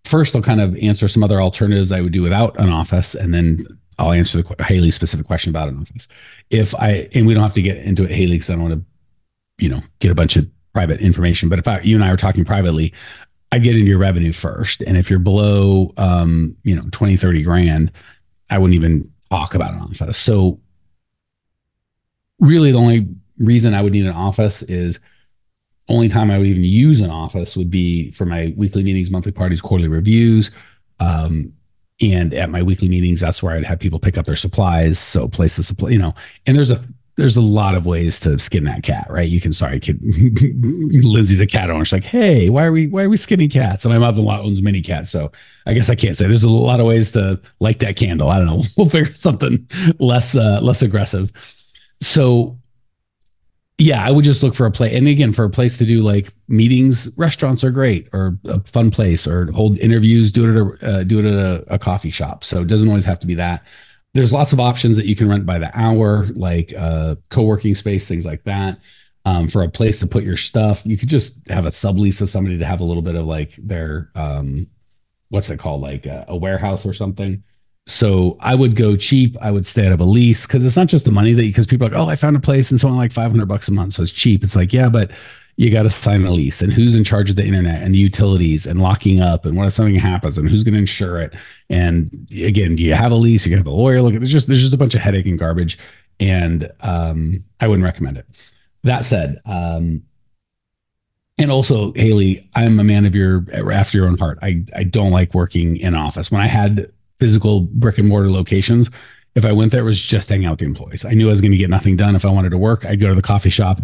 first 0.03 0.35
I'll 0.35 0.41
kind 0.41 0.61
of 0.61 0.75
answer 0.77 1.07
some 1.07 1.23
other 1.23 1.41
alternatives 1.41 1.91
I 1.91 2.01
would 2.01 2.11
do 2.11 2.21
without 2.21 2.59
an 2.59 2.69
office. 2.69 3.15
And 3.15 3.33
then 3.33 3.65
I'll 3.97 4.11
answer 4.11 4.41
the 4.41 4.63
Haley 4.63 4.91
specific 4.91 5.25
question 5.25 5.51
about 5.51 5.69
an 5.69 5.79
office. 5.79 6.07
If 6.49 6.75
I, 6.75 7.09
and 7.13 7.27
we 7.27 7.33
don't 7.33 7.43
have 7.43 7.53
to 7.53 7.61
get 7.61 7.77
into 7.77 8.03
it, 8.03 8.11
Haley, 8.11 8.33
because 8.33 8.49
I 8.49 8.53
don't 8.53 8.63
want 8.63 8.73
to, 8.73 9.63
you 9.63 9.69
know, 9.69 9.81
get 9.99 10.11
a 10.11 10.15
bunch 10.15 10.35
of 10.35 10.47
private 10.73 10.99
information. 11.01 11.49
But 11.49 11.59
if 11.59 11.67
I, 11.67 11.79
you 11.81 11.95
and 11.95 12.03
I 12.03 12.09
are 12.09 12.17
talking 12.17 12.43
privately, 12.43 12.93
I 13.51 13.59
get 13.59 13.75
into 13.75 13.87
your 13.87 13.97
revenue 13.97 14.31
first. 14.31 14.81
And 14.81 14.97
if 14.97 15.09
you're 15.09 15.19
below, 15.19 15.93
um, 15.97 16.55
you 16.63 16.75
know, 16.75 16.83
20, 16.91 17.17
30 17.17 17.43
grand, 17.43 17.91
I 18.49 18.57
wouldn't 18.57 18.75
even 18.75 19.11
talk 19.29 19.55
about 19.55 19.73
an 19.73 19.79
office. 19.79 20.17
So 20.17 20.59
really 22.39 22.71
the 22.71 22.77
only 22.77 23.07
reason 23.37 23.73
I 23.73 23.81
would 23.81 23.93
need 23.93 24.05
an 24.05 24.13
office 24.13 24.61
is 24.63 24.99
only 25.87 26.07
time 26.07 26.31
I 26.31 26.37
would 26.37 26.47
even 26.47 26.63
use 26.63 27.01
an 27.01 27.09
office 27.09 27.57
would 27.57 27.69
be 27.69 28.11
for 28.11 28.25
my 28.25 28.53
weekly 28.55 28.83
meetings, 28.83 29.11
monthly 29.11 29.31
parties, 29.31 29.61
quarterly 29.61 29.89
reviews. 29.89 30.51
Um, 30.99 31.53
and 32.01 32.33
at 32.33 32.49
my 32.49 32.61
weekly 32.61 32.89
meetings, 32.89 33.19
that's 33.19 33.43
where 33.43 33.55
I'd 33.55 33.65
have 33.65 33.79
people 33.79 33.99
pick 33.99 34.17
up 34.17 34.25
their 34.25 34.35
supplies. 34.35 34.97
So 34.99 35.27
place 35.27 35.55
the 35.55 35.63
supply, 35.63 35.89
you 35.89 35.99
know, 35.99 36.13
and 36.45 36.55
there's 36.55 36.71
a 36.71 36.83
there's 37.17 37.37
a 37.37 37.41
lot 37.41 37.75
of 37.75 37.85
ways 37.85 38.19
to 38.21 38.39
skin 38.39 38.63
that 38.63 38.83
cat, 38.83 39.07
right? 39.09 39.27
You 39.27 39.41
can 39.41 39.53
sorry, 39.53 39.79
kid 39.79 39.99
Lindsay's 40.03 41.41
a 41.41 41.47
cat 41.47 41.69
owner. 41.69 41.83
She's 41.85 41.93
like, 41.93 42.03
hey, 42.03 42.49
why 42.49 42.65
are 42.65 42.71
we 42.71 42.87
why 42.87 43.03
are 43.03 43.09
we 43.09 43.17
skinning 43.17 43.49
cats? 43.49 43.85
And 43.85 43.93
my 43.93 43.99
mother-in-law 43.99 44.41
owns 44.41 44.61
mini 44.61 44.81
cats, 44.81 45.11
so 45.11 45.31
I 45.65 45.73
guess 45.73 45.89
I 45.89 45.95
can't 45.95 46.15
say. 46.15 46.27
There's 46.27 46.43
a 46.43 46.49
lot 46.49 46.79
of 46.79 46.85
ways 46.85 47.11
to 47.11 47.39
light 47.59 47.79
that 47.79 47.95
candle. 47.95 48.29
I 48.29 48.37
don't 48.37 48.47
know. 48.47 48.63
We'll 48.77 48.89
figure 48.89 49.13
something 49.13 49.67
less 49.99 50.35
uh, 50.35 50.59
less 50.61 50.81
aggressive. 50.81 51.31
So 52.01 52.57
yeah, 53.81 54.05
I 54.05 54.11
would 54.11 54.23
just 54.23 54.43
look 54.43 54.53
for 54.53 54.67
a 54.67 54.71
place. 54.71 54.95
And 54.95 55.07
again, 55.07 55.33
for 55.33 55.43
a 55.43 55.49
place 55.49 55.75
to 55.77 55.85
do 55.85 56.01
like 56.01 56.31
meetings, 56.47 57.09
restaurants 57.17 57.63
are 57.63 57.71
great, 57.71 58.07
or 58.13 58.37
a 58.45 58.59
fun 58.61 58.91
place, 58.91 59.25
or 59.25 59.51
hold 59.51 59.79
interviews. 59.79 60.31
Do 60.31 60.47
it 60.47 60.51
at 60.51 60.57
a 60.57 60.99
uh, 60.99 61.03
do 61.03 61.19
it 61.19 61.25
at 61.25 61.33
a, 61.33 61.73
a, 61.73 61.79
coffee 61.79 62.11
shop. 62.11 62.43
So 62.43 62.61
it 62.61 62.67
doesn't 62.67 62.87
always 62.87 63.05
have 63.05 63.19
to 63.21 63.27
be 63.27 63.35
that. 63.35 63.63
There's 64.13 64.33
lots 64.33 64.51
of 64.51 64.59
options 64.59 64.97
that 64.97 65.05
you 65.05 65.15
can 65.15 65.29
rent 65.29 65.45
by 65.45 65.57
the 65.57 65.71
hour, 65.77 66.27
like 66.33 66.73
uh, 66.77 67.15
co-working 67.29 67.75
space, 67.75 68.07
things 68.07 68.25
like 68.25 68.43
that. 68.43 68.79
Um, 69.23 69.47
for 69.47 69.61
a 69.61 69.69
place 69.69 69.99
to 69.99 70.07
put 70.07 70.23
your 70.23 70.35
stuff, 70.35 70.81
you 70.83 70.97
could 70.97 71.07
just 71.09 71.47
have 71.47 71.65
a 71.65 71.69
sublease 71.69 72.21
of 72.21 72.29
somebody 72.29 72.57
to 72.57 72.65
have 72.65 72.81
a 72.81 72.83
little 72.83 73.03
bit 73.03 73.15
of 73.15 73.25
like 73.25 73.55
their 73.57 74.09
um, 74.15 74.65
what's 75.29 75.49
it 75.49 75.59
called, 75.59 75.81
like 75.81 76.07
a, 76.07 76.25
a 76.27 76.35
warehouse 76.35 76.85
or 76.85 76.93
something 76.93 77.43
so 77.87 78.37
I 78.39 78.55
would 78.55 78.75
go 78.75 78.95
cheap. 78.95 79.37
I 79.41 79.51
would 79.51 79.65
stay 79.65 79.85
out 79.85 79.91
of 79.91 79.99
a 79.99 80.05
lease 80.05 80.45
because 80.45 80.63
it's 80.63 80.75
not 80.75 80.87
just 80.87 81.05
the 81.05 81.11
money 81.11 81.33
that 81.33 81.41
because 81.41 81.65
people 81.65 81.87
are 81.87 81.89
like, 81.89 81.99
oh, 81.99 82.09
I 82.09 82.15
found 82.15 82.35
a 82.35 82.39
place 82.39 82.69
and 82.69 82.77
it's 82.77 82.83
only 82.83 82.97
like 82.97 83.11
500 83.11 83.47
bucks 83.47 83.67
a 83.67 83.73
month. 83.73 83.93
So 83.93 84.03
it's 84.03 84.11
cheap. 84.11 84.43
It's 84.43 84.55
like, 84.55 84.71
yeah, 84.71 84.89
but 84.89 85.11
you 85.57 85.69
got 85.69 85.83
to 85.83 85.89
sign 85.89 86.23
a 86.23 86.31
lease 86.31 86.61
and 86.61 86.71
who's 86.71 86.95
in 86.95 87.03
charge 87.03 87.29
of 87.29 87.35
the 87.35 87.45
internet 87.45 87.81
and 87.81 87.93
the 87.93 87.99
utilities 87.99 88.65
and 88.65 88.81
locking 88.81 89.19
up 89.19 89.45
and 89.45 89.57
what 89.57 89.67
if 89.67 89.73
something 89.73 89.95
happens 89.95 90.37
and 90.37 90.47
who's 90.47 90.63
going 90.63 90.73
to 90.73 90.79
insure 90.79 91.19
it. 91.21 91.33
And 91.69 92.27
again, 92.31 92.75
do 92.75 92.83
you 92.83 92.93
have 92.93 93.11
a 93.11 93.15
lease? 93.15 93.45
Going 93.45 93.51
to 93.51 93.57
have 93.57 93.67
a 93.67 93.71
lawyer 93.71 94.01
look 94.01 94.13
at 94.13 94.21
There's 94.21 94.31
just, 94.31 94.47
there's 94.47 94.61
just 94.61 94.73
a 94.73 94.77
bunch 94.77 94.95
of 94.95 95.01
headache 95.01 95.25
and 95.25 95.37
garbage. 95.37 95.77
And 96.19 96.71
um, 96.81 97.43
I 97.59 97.67
wouldn't 97.67 97.83
recommend 97.83 98.17
it. 98.17 98.25
That 98.83 99.05
said, 99.05 99.41
um, 99.45 100.03
and 101.37 101.51
also 101.51 101.93
Haley, 101.93 102.47
I'm 102.55 102.79
a 102.79 102.83
man 102.83 103.05
of 103.05 103.15
your 103.15 103.45
after 103.73 103.97
your 103.97 104.07
own 104.07 104.17
heart. 104.17 104.37
I 104.43 104.63
I 104.75 104.83
don't 104.83 105.09
like 105.09 105.33
working 105.33 105.77
in 105.77 105.95
office. 105.95 106.31
When 106.31 106.41
I 106.41 106.45
had 106.45 106.91
physical 107.21 107.61
brick 107.61 107.97
and 107.97 108.09
mortar 108.09 108.29
locations. 108.29 108.89
If 109.35 109.45
I 109.45 109.53
went 109.53 109.71
there, 109.71 109.81
it 109.81 109.85
was 109.85 110.01
just 110.01 110.27
hang 110.27 110.43
out 110.43 110.51
with 110.51 110.59
the 110.59 110.65
employees. 110.65 111.05
I 111.05 111.13
knew 111.13 111.27
I 111.27 111.29
was 111.29 111.39
going 111.39 111.51
to 111.51 111.57
get 111.57 111.69
nothing 111.69 111.95
done. 111.95 112.15
If 112.15 112.25
I 112.25 112.29
wanted 112.29 112.49
to 112.49 112.57
work, 112.57 112.85
I'd 112.85 112.99
go 112.99 113.07
to 113.07 113.15
the 113.15 113.21
coffee 113.21 113.49
shop 113.49 113.79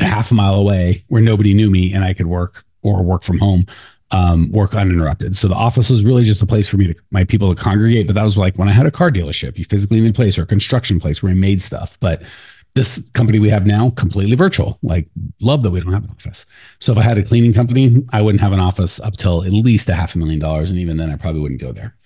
half 0.00 0.30
a 0.32 0.34
mile 0.34 0.54
away 0.54 1.04
where 1.08 1.20
nobody 1.20 1.54
knew 1.54 1.70
me 1.70 1.92
and 1.92 2.02
I 2.02 2.14
could 2.14 2.26
work 2.26 2.64
or 2.82 3.02
work 3.02 3.22
from 3.22 3.38
home, 3.38 3.66
um, 4.10 4.50
work 4.50 4.74
uninterrupted. 4.74 5.36
So 5.36 5.46
the 5.46 5.54
office 5.54 5.90
was 5.90 6.02
really 6.02 6.24
just 6.24 6.42
a 6.42 6.46
place 6.46 6.66
for 6.66 6.78
me 6.78 6.86
to 6.86 6.94
my 7.10 7.22
people 7.22 7.54
to 7.54 7.62
congregate. 7.62 8.06
But 8.06 8.14
that 8.14 8.24
was 8.24 8.38
like 8.38 8.56
when 8.56 8.68
I 8.68 8.72
had 8.72 8.86
a 8.86 8.90
car 8.90 9.10
dealership, 9.10 9.58
you 9.58 9.66
physically 9.66 9.98
in 9.98 10.06
a 10.06 10.12
place 10.12 10.38
or 10.38 10.42
a 10.42 10.46
construction 10.46 10.98
place 10.98 11.22
where 11.22 11.30
I 11.30 11.34
made 11.34 11.60
stuff. 11.60 11.98
But 12.00 12.22
this 12.74 13.08
company 13.10 13.38
we 13.38 13.50
have 13.50 13.66
now 13.66 13.90
completely 13.90 14.36
virtual 14.36 14.78
like 14.82 15.08
love 15.40 15.62
that 15.62 15.70
we 15.70 15.80
don't 15.80 15.92
have 15.92 16.04
an 16.04 16.10
office 16.10 16.46
so 16.78 16.92
if 16.92 16.98
i 16.98 17.02
had 17.02 17.18
a 17.18 17.22
cleaning 17.22 17.52
company 17.52 17.96
i 18.12 18.22
wouldn't 18.22 18.40
have 18.40 18.52
an 18.52 18.60
office 18.60 19.00
up 19.00 19.16
till 19.16 19.42
at 19.44 19.52
least 19.52 19.88
a 19.88 19.94
half 19.94 20.14
a 20.14 20.18
million 20.18 20.38
dollars 20.38 20.70
and 20.70 20.78
even 20.78 20.96
then 20.96 21.10
i 21.10 21.16
probably 21.16 21.40
wouldn't 21.40 21.60
go 21.60 21.72
there 21.72 21.96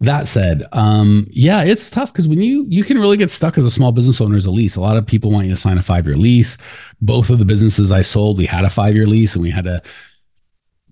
that 0.00 0.26
said, 0.26 0.64
um, 0.72 1.26
yeah, 1.30 1.62
it's 1.62 1.90
tough 1.90 2.12
because 2.12 2.26
when 2.26 2.40
you 2.40 2.64
you 2.68 2.84
can 2.84 2.98
really 2.98 3.18
get 3.18 3.30
stuck 3.30 3.58
as 3.58 3.66
a 3.66 3.70
small 3.70 3.92
business 3.92 4.20
owner 4.20 4.36
as 4.36 4.46
a 4.46 4.50
lease. 4.50 4.76
A 4.76 4.80
lot 4.80 4.96
of 4.96 5.06
people 5.06 5.30
want 5.30 5.46
you 5.46 5.52
to 5.52 5.60
sign 5.60 5.76
a 5.76 5.82
five 5.82 6.06
year 6.06 6.16
lease. 6.16 6.56
Both 7.02 7.28
of 7.28 7.38
the 7.38 7.44
businesses 7.44 7.92
I 7.92 8.02
sold, 8.02 8.38
we 8.38 8.46
had 8.46 8.64
a 8.64 8.70
five 8.70 8.94
year 8.94 9.06
lease, 9.06 9.34
and 9.34 9.42
we 9.42 9.50
had 9.50 9.64
to 9.64 9.82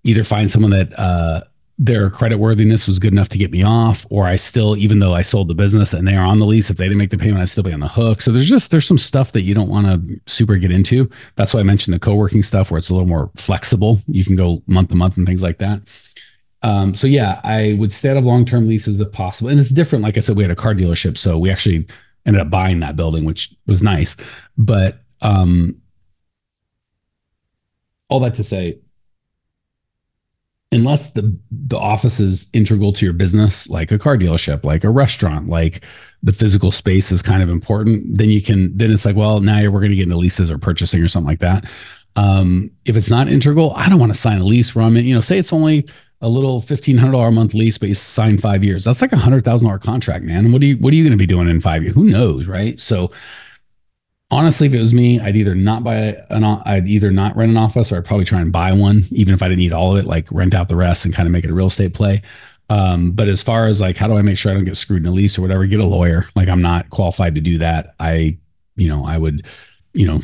either 0.05 0.25
find 0.25 0.51
someone 0.51 0.73
that 0.73 0.99
uh, 0.99 1.43
their 1.79 2.11
credit 2.11 2.39
worthiness 2.39 2.87
was 2.87 2.99
good 2.99 3.13
enough 3.13 3.31
to 3.31 3.39
get 3.39 3.51
me 3.51 3.63
off, 3.63 4.05
or 4.11 4.27
I 4.27 4.37
still, 4.37 4.77
even 4.77 4.99
though 4.99 5.15
I 5.15 5.23
sold 5.23 5.49
the 5.49 5.55
business 5.55 5.95
and 5.95 6.07
they 6.07 6.17
are 6.17 6.27
on 6.27 6.39
the 6.39 6.47
lease, 6.47 6.69
if 6.69 6.77
they 6.77 6.85
didn't 6.85 6.99
make 6.99 7.11
the 7.11 7.19
payment, 7.19 7.41
I'd 7.41 7.49
still 7.49 7.63
be 7.63 7.73
on 7.73 7.81
the 7.81 7.89
hook. 7.89 8.21
So 8.21 8.31
there's 8.31 8.49
just 8.49 8.71
there's 8.71 8.87
some 8.87 8.99
stuff 8.99 9.33
that 9.33 9.43
you 9.43 9.55
don't 9.55 9.71
want 9.71 9.87
to 9.87 10.21
super 10.27 10.57
get 10.57 10.71
into. 10.71 11.09
That's 11.37 11.55
why 11.55 11.61
I 11.61 11.63
mentioned 11.63 11.95
the 11.95 12.01
co 12.01 12.15
working 12.15 12.43
stuff 12.43 12.71
where 12.71 12.79
it's 12.79 12.91
a 12.91 12.95
little 12.95 13.09
more 13.09 13.31
flexible. 13.37 14.01
You 14.07 14.25
can 14.25 14.37
go 14.37 14.63
month 14.67 14.91
to 14.91 14.97
month 14.97 15.17
and 15.17 15.27
things 15.27 15.43
like 15.43 15.59
that. 15.59 15.81
Um, 16.63 16.95
so 16.95 17.07
yeah, 17.07 17.41
I 17.45 17.77
would 17.79 17.93
stay 17.93 18.11
out 18.11 18.17
of 18.17 18.25
long-term 18.25 18.69
leases 18.69 19.01
if 19.01 19.13
possible. 19.13 19.51
And 19.51 19.61
it's 19.61 19.69
different. 19.69 20.03
Like 20.03 20.17
I 20.17 20.21
said, 20.21 20.37
we 20.37 20.43
had 20.43 20.51
a 20.51 20.57
car 20.57 20.75
dealership, 20.75 21.17
so 21.17 21.39
we 21.39 21.51
actually 21.51 21.87
ended 22.27 22.41
up 22.41 22.51
buying 22.51 22.81
that 22.81 22.97
building, 22.97 23.25
which 23.25 23.55
was 23.67 23.83
nice. 23.83 24.17
But 24.57 25.03
um, 25.23 25.77
all 28.09 28.21
that 28.21 28.35
to 28.35 28.45
say, 28.45 28.79
unless 30.71 31.13
the 31.13 31.37
the 31.51 31.79
office 31.79 32.21
is 32.21 32.49
integral 32.53 32.93
to 32.93 33.05
your 33.07 33.15
business, 33.15 33.69
like 33.69 33.91
a 33.91 33.99
car 33.99 34.17
dealership, 34.17 34.65
like 34.65 34.85
a 34.85 34.91
restaurant, 34.91 35.49
like 35.49 35.85
the 36.23 36.33
physical 36.33 36.73
space 36.73 37.13
is 37.13 37.23
kind 37.23 37.43
of 37.43 37.49
important, 37.49 38.19
then 38.19 38.29
you 38.29 38.43
can 38.43 38.77
then 38.77 38.91
it's 38.91 39.05
like, 39.05 39.17
well, 39.17 39.41
now 39.41 39.59
we're 39.71 39.81
going 39.81 39.91
to 39.91 39.97
get 39.97 40.05
into 40.05 40.17
leases 40.17 40.51
or 40.51 40.59
purchasing 40.59 41.03
or 41.03 41.09
something 41.09 41.29
like 41.29 41.41
that. 41.41 41.65
Um, 42.17 42.73
if 42.85 42.97
it's 42.97 43.11
not 43.11 43.29
integral, 43.29 43.73
I 43.77 43.89
don't 43.89 44.01
want 44.01 44.13
to 44.13 44.19
sign 44.19 44.41
a 44.41 44.45
lease 44.45 44.75
where 44.75 44.85
I'm 44.85 44.97
in, 44.97 45.05
you 45.05 45.15
know, 45.15 45.21
say 45.21 45.39
it's 45.39 45.53
only 45.53 45.89
a 46.21 46.29
little 46.29 46.61
fifteen 46.61 46.99
hundred 46.99 47.13
dollar 47.13 47.29
a 47.29 47.33
month 47.33 47.55
lease, 47.55 47.79
but 47.79 47.89
you 47.89 47.95
sign 47.95 48.39
five 48.39 48.65
years. 48.65 48.85
That's 48.85 49.01
like 49.01 49.13
a 49.13 49.17
hundred 49.17 49.45
thousand 49.45 49.67
dollar 49.67 49.79
contract, 49.79 50.25
man. 50.25 50.53
What 50.53 50.61
do 50.61 50.67
you 50.67 50.77
what 50.77 50.93
are 50.93 50.97
you 50.97 51.05
going 51.05 51.13
to 51.13 51.19
be 51.19 51.27
doing 51.27 51.49
in 51.49 51.61
five 51.61 51.83
years? 51.83 51.95
Who 51.95 52.05
knows, 52.05 52.49
right? 52.49 52.81
So 52.81 53.13
honestly, 54.31 54.67
if 54.67 54.75
it 54.75 54.79
was 54.79 54.93
me, 54.93 55.21
I'd 55.21 55.37
either 55.37 55.55
not 55.55 55.85
buy 55.85 56.17
an 56.31 56.45
I'd 56.45 56.89
either 56.89 57.11
not 57.11 57.37
rent 57.37 57.51
an 57.51 57.57
office 57.57 57.93
or 57.93 57.99
I'd 57.99 58.05
probably 58.05 58.25
try 58.25 58.41
and 58.41 58.53
buy 58.53 58.73
one, 58.73 59.05
even 59.13 59.35
if 59.35 59.43
I 59.43 59.49
didn't 59.49 59.61
need 59.61 59.73
all 59.73 59.97
of 59.97 60.05
it, 60.05 60.09
like 60.09 60.31
rent 60.31 60.55
out 60.55 60.69
the 60.69 60.77
rest 60.77 61.05
and 61.05 61.15
kind 61.15 61.27
of 61.27 61.33
make 61.33 61.45
it 61.45 61.51
a 61.51 61.55
real 61.55 61.69
estate 61.69 61.95
play. 61.95 62.23
Um, 62.71 63.13
but 63.13 63.29
as 63.29 63.43
far 63.43 63.67
as 63.67 63.81
like 63.81 63.97
how 63.97 64.09
do 64.09 64.17
I 64.17 64.23
make 64.23 64.37
sure 64.37 64.51
I 64.51 64.55
don't 64.55 64.65
get 64.65 64.77
screwed 64.77 65.03
in 65.03 65.09
a 65.09 65.13
lease 65.13 65.39
or 65.39 65.43
whatever, 65.43 65.65
get 65.67 65.81
a 65.81 65.85
lawyer. 65.85 66.25
Like 66.35 66.49
I'm 66.49 66.61
not 66.61 66.91
qualified 66.91 67.35
to 67.37 67.41
do 67.41 67.59
that. 67.59 67.95
I, 67.99 68.37
you 68.77 68.89
know, 68.89 69.07
I 69.07 69.17
would, 69.17 69.47
you 69.95 70.07
know, 70.07 70.21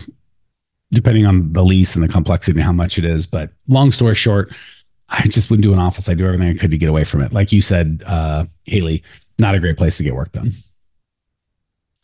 depending 0.93 1.27
on 1.27 1.53
the 1.53 1.65
lease 1.65 1.95
and 1.95 2.05
the 2.05 2.09
complexity 2.09 2.59
and 2.59 2.65
how 2.65 2.73
much 2.73 2.99
it 2.99 3.05
is. 3.05 3.27
But 3.27 3.51
long 3.69 3.91
story 3.93 4.15
short, 4.15 4.55
I 5.09 5.27
just 5.29 5.51
wouldn't 5.51 5.65
do 5.65 5.73
an 5.73 5.79
office. 5.79 6.09
I 6.09 6.15
do 6.15 6.27
everything 6.27 6.49
I 6.49 6.55
could 6.55 6.71
to 6.71 6.79
get 6.79 6.89
away 6.89 7.05
from 7.05 7.21
it. 7.21 7.33
Like 7.33 7.53
you 7.53 7.63
said, 7.63 8.03
uh, 8.07 8.47
Haley, 8.65 9.03
not 9.39 9.55
a 9.55 9.61
great 9.61 9.77
place 9.77 9.97
to 9.99 10.03
get 10.03 10.15
work 10.15 10.33
done. 10.33 10.53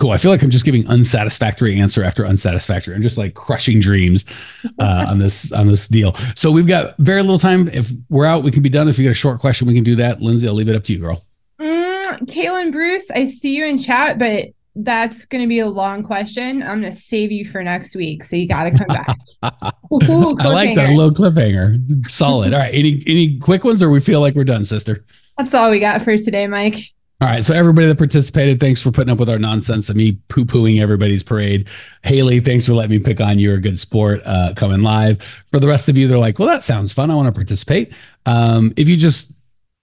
Cool. 0.00 0.12
I 0.12 0.16
feel 0.16 0.30
like 0.30 0.42
I'm 0.42 0.50
just 0.50 0.64
giving 0.64 0.86
unsatisfactory 0.86 1.78
answer 1.78 2.02
after 2.02 2.26
unsatisfactory. 2.26 2.94
I'm 2.94 3.02
just 3.02 3.18
like 3.18 3.34
crushing 3.34 3.80
dreams 3.80 4.24
uh, 4.78 5.04
on 5.08 5.18
this 5.18 5.52
on 5.52 5.68
this 5.68 5.88
deal. 5.88 6.16
So 6.36 6.50
we've 6.50 6.66
got 6.66 6.96
very 6.98 7.20
little 7.20 7.38
time. 7.38 7.68
If 7.68 7.90
we're 8.08 8.24
out, 8.24 8.42
we 8.42 8.50
can 8.50 8.62
be 8.62 8.70
done. 8.70 8.88
If 8.88 8.98
you 8.98 9.04
get 9.04 9.10
a 9.10 9.14
short 9.14 9.40
question, 9.40 9.68
we 9.68 9.74
can 9.74 9.84
do 9.84 9.96
that. 9.96 10.22
Lindsay, 10.22 10.48
I'll 10.48 10.54
leave 10.54 10.70
it 10.70 10.76
up 10.76 10.84
to 10.84 10.94
you, 10.94 11.00
girl. 11.00 11.22
Mm, 11.60 12.20
Kaylin 12.22 12.72
Bruce, 12.72 13.10
I 13.10 13.26
see 13.26 13.54
you 13.54 13.66
in 13.66 13.76
chat, 13.76 14.18
but 14.18 14.46
that's 14.76 15.24
going 15.24 15.42
to 15.42 15.48
be 15.48 15.58
a 15.58 15.68
long 15.68 16.02
question. 16.02 16.62
I'm 16.62 16.80
going 16.80 16.92
to 16.92 16.98
save 16.98 17.32
you 17.32 17.44
for 17.44 17.62
next 17.62 17.96
week, 17.96 18.22
so 18.22 18.36
you 18.36 18.46
got 18.46 18.64
to 18.64 18.70
come 18.70 18.86
back. 18.86 19.18
Ooh, 19.92 20.36
I 20.38 20.48
like 20.48 20.74
that 20.76 20.90
little 20.90 21.12
cliffhanger. 21.12 22.08
Solid. 22.08 22.54
All 22.54 22.60
right. 22.60 22.74
Any 22.74 23.02
any 23.06 23.38
quick 23.38 23.64
ones, 23.64 23.82
or 23.82 23.90
we 23.90 24.00
feel 24.00 24.20
like 24.20 24.34
we're 24.34 24.44
done, 24.44 24.64
sister? 24.64 25.04
That's 25.36 25.54
all 25.54 25.70
we 25.70 25.80
got 25.80 26.02
for 26.02 26.16
today, 26.16 26.46
Mike. 26.46 26.76
All 27.22 27.28
right. 27.28 27.44
So 27.44 27.52
everybody 27.54 27.86
that 27.86 27.98
participated, 27.98 28.60
thanks 28.60 28.80
for 28.80 28.90
putting 28.90 29.10
up 29.10 29.18
with 29.18 29.28
our 29.28 29.38
nonsense 29.38 29.90
and 29.90 29.98
me 29.98 30.12
poo 30.28 30.46
pooing 30.46 30.80
everybody's 30.80 31.22
parade. 31.22 31.68
Haley, 32.02 32.40
thanks 32.40 32.64
for 32.64 32.72
letting 32.72 32.92
me 32.92 32.98
pick 32.98 33.20
on 33.20 33.38
you. 33.38 33.48
You're 33.48 33.58
a 33.58 33.60
good 33.60 33.78
sport 33.78 34.22
uh, 34.24 34.54
coming 34.56 34.82
live. 34.82 35.22
For 35.52 35.60
the 35.60 35.68
rest 35.68 35.88
of 35.90 35.98
you, 35.98 36.08
they're 36.08 36.18
like, 36.18 36.38
well, 36.38 36.48
that 36.48 36.62
sounds 36.62 36.94
fun. 36.94 37.10
I 37.10 37.14
want 37.14 37.26
to 37.26 37.32
participate. 37.32 37.92
Um, 38.24 38.72
if 38.76 38.88
you 38.88 38.96
just 38.96 39.32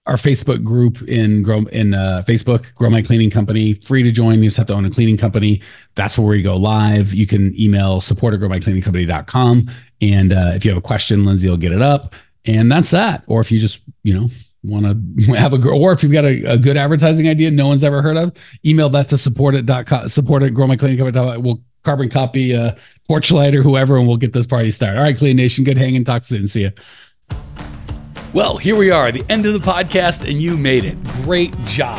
our 0.08 0.16
Facebook 0.16 0.64
group 0.64 1.02
in 1.02 1.42
grow 1.42 1.66
in 1.66 1.92
uh, 1.92 2.24
Facebook, 2.26 2.74
Grow 2.74 2.88
My 2.88 3.02
Cleaning 3.02 3.30
Company. 3.30 3.74
Free 3.74 4.02
to 4.02 4.10
join. 4.10 4.38
You 4.42 4.46
just 4.46 4.56
have 4.56 4.66
to 4.68 4.72
own 4.72 4.86
a 4.86 4.90
cleaning 4.90 5.18
company. 5.18 5.60
That's 5.94 6.18
where 6.18 6.26
we 6.26 6.40
go 6.42 6.56
live. 6.56 7.12
You 7.12 7.26
can 7.26 7.58
email 7.60 8.00
support 8.00 8.32
at 8.32 8.40
growmycleaningcompany.com 8.40 9.70
And 10.00 10.32
uh, 10.32 10.52
if 10.54 10.64
you 10.64 10.70
have 10.70 10.78
a 10.78 10.82
question, 10.82 11.26
Lindsay 11.26 11.48
will 11.48 11.58
get 11.58 11.72
it 11.72 11.82
up. 11.82 12.14
And 12.46 12.72
that's 12.72 12.90
that. 12.90 13.22
Or 13.26 13.42
if 13.42 13.52
you 13.52 13.60
just, 13.60 13.82
you 14.02 14.18
know, 14.18 14.28
want 14.64 14.86
to 14.86 15.32
have 15.36 15.52
a 15.52 15.68
or 15.68 15.92
if 15.92 16.02
you've 16.02 16.12
got 16.12 16.24
a, 16.24 16.52
a, 16.52 16.58
good 16.58 16.76
advertising 16.76 17.28
idea 17.28 17.50
no 17.50 17.68
one's 17.68 17.84
ever 17.84 18.00
heard 18.00 18.16
of, 18.16 18.34
email 18.64 18.88
that 18.88 19.08
to 19.08 19.18
support 19.18 19.54
it 19.54 19.68
support 20.10 20.42
it 20.42 20.50
grow 20.50 20.66
my 20.66 20.76
clinic. 20.76 20.98
We'll 20.98 21.62
carbon 21.84 22.08
copy 22.08 22.56
uh, 22.56 22.74
Porchlight 23.08 23.54
or 23.54 23.62
whoever, 23.62 23.98
and 23.98 24.08
we'll 24.08 24.16
get 24.16 24.32
this 24.32 24.46
party 24.46 24.70
started. 24.70 24.96
All 24.96 25.04
right, 25.04 25.16
Clean 25.16 25.36
Nation, 25.36 25.64
good 25.64 25.78
hanging. 25.78 26.04
Talk 26.04 26.24
soon. 26.24 26.46
See 26.46 26.62
you. 26.62 26.72
Well, 28.34 28.58
here 28.58 28.76
we 28.76 28.90
are, 28.90 29.10
the 29.10 29.24
end 29.30 29.46
of 29.46 29.54
the 29.54 29.58
podcast, 29.58 30.28
and 30.28 30.40
you 30.40 30.56
made 30.56 30.84
it. 30.84 31.02
Great 31.24 31.56
job. 31.64 31.98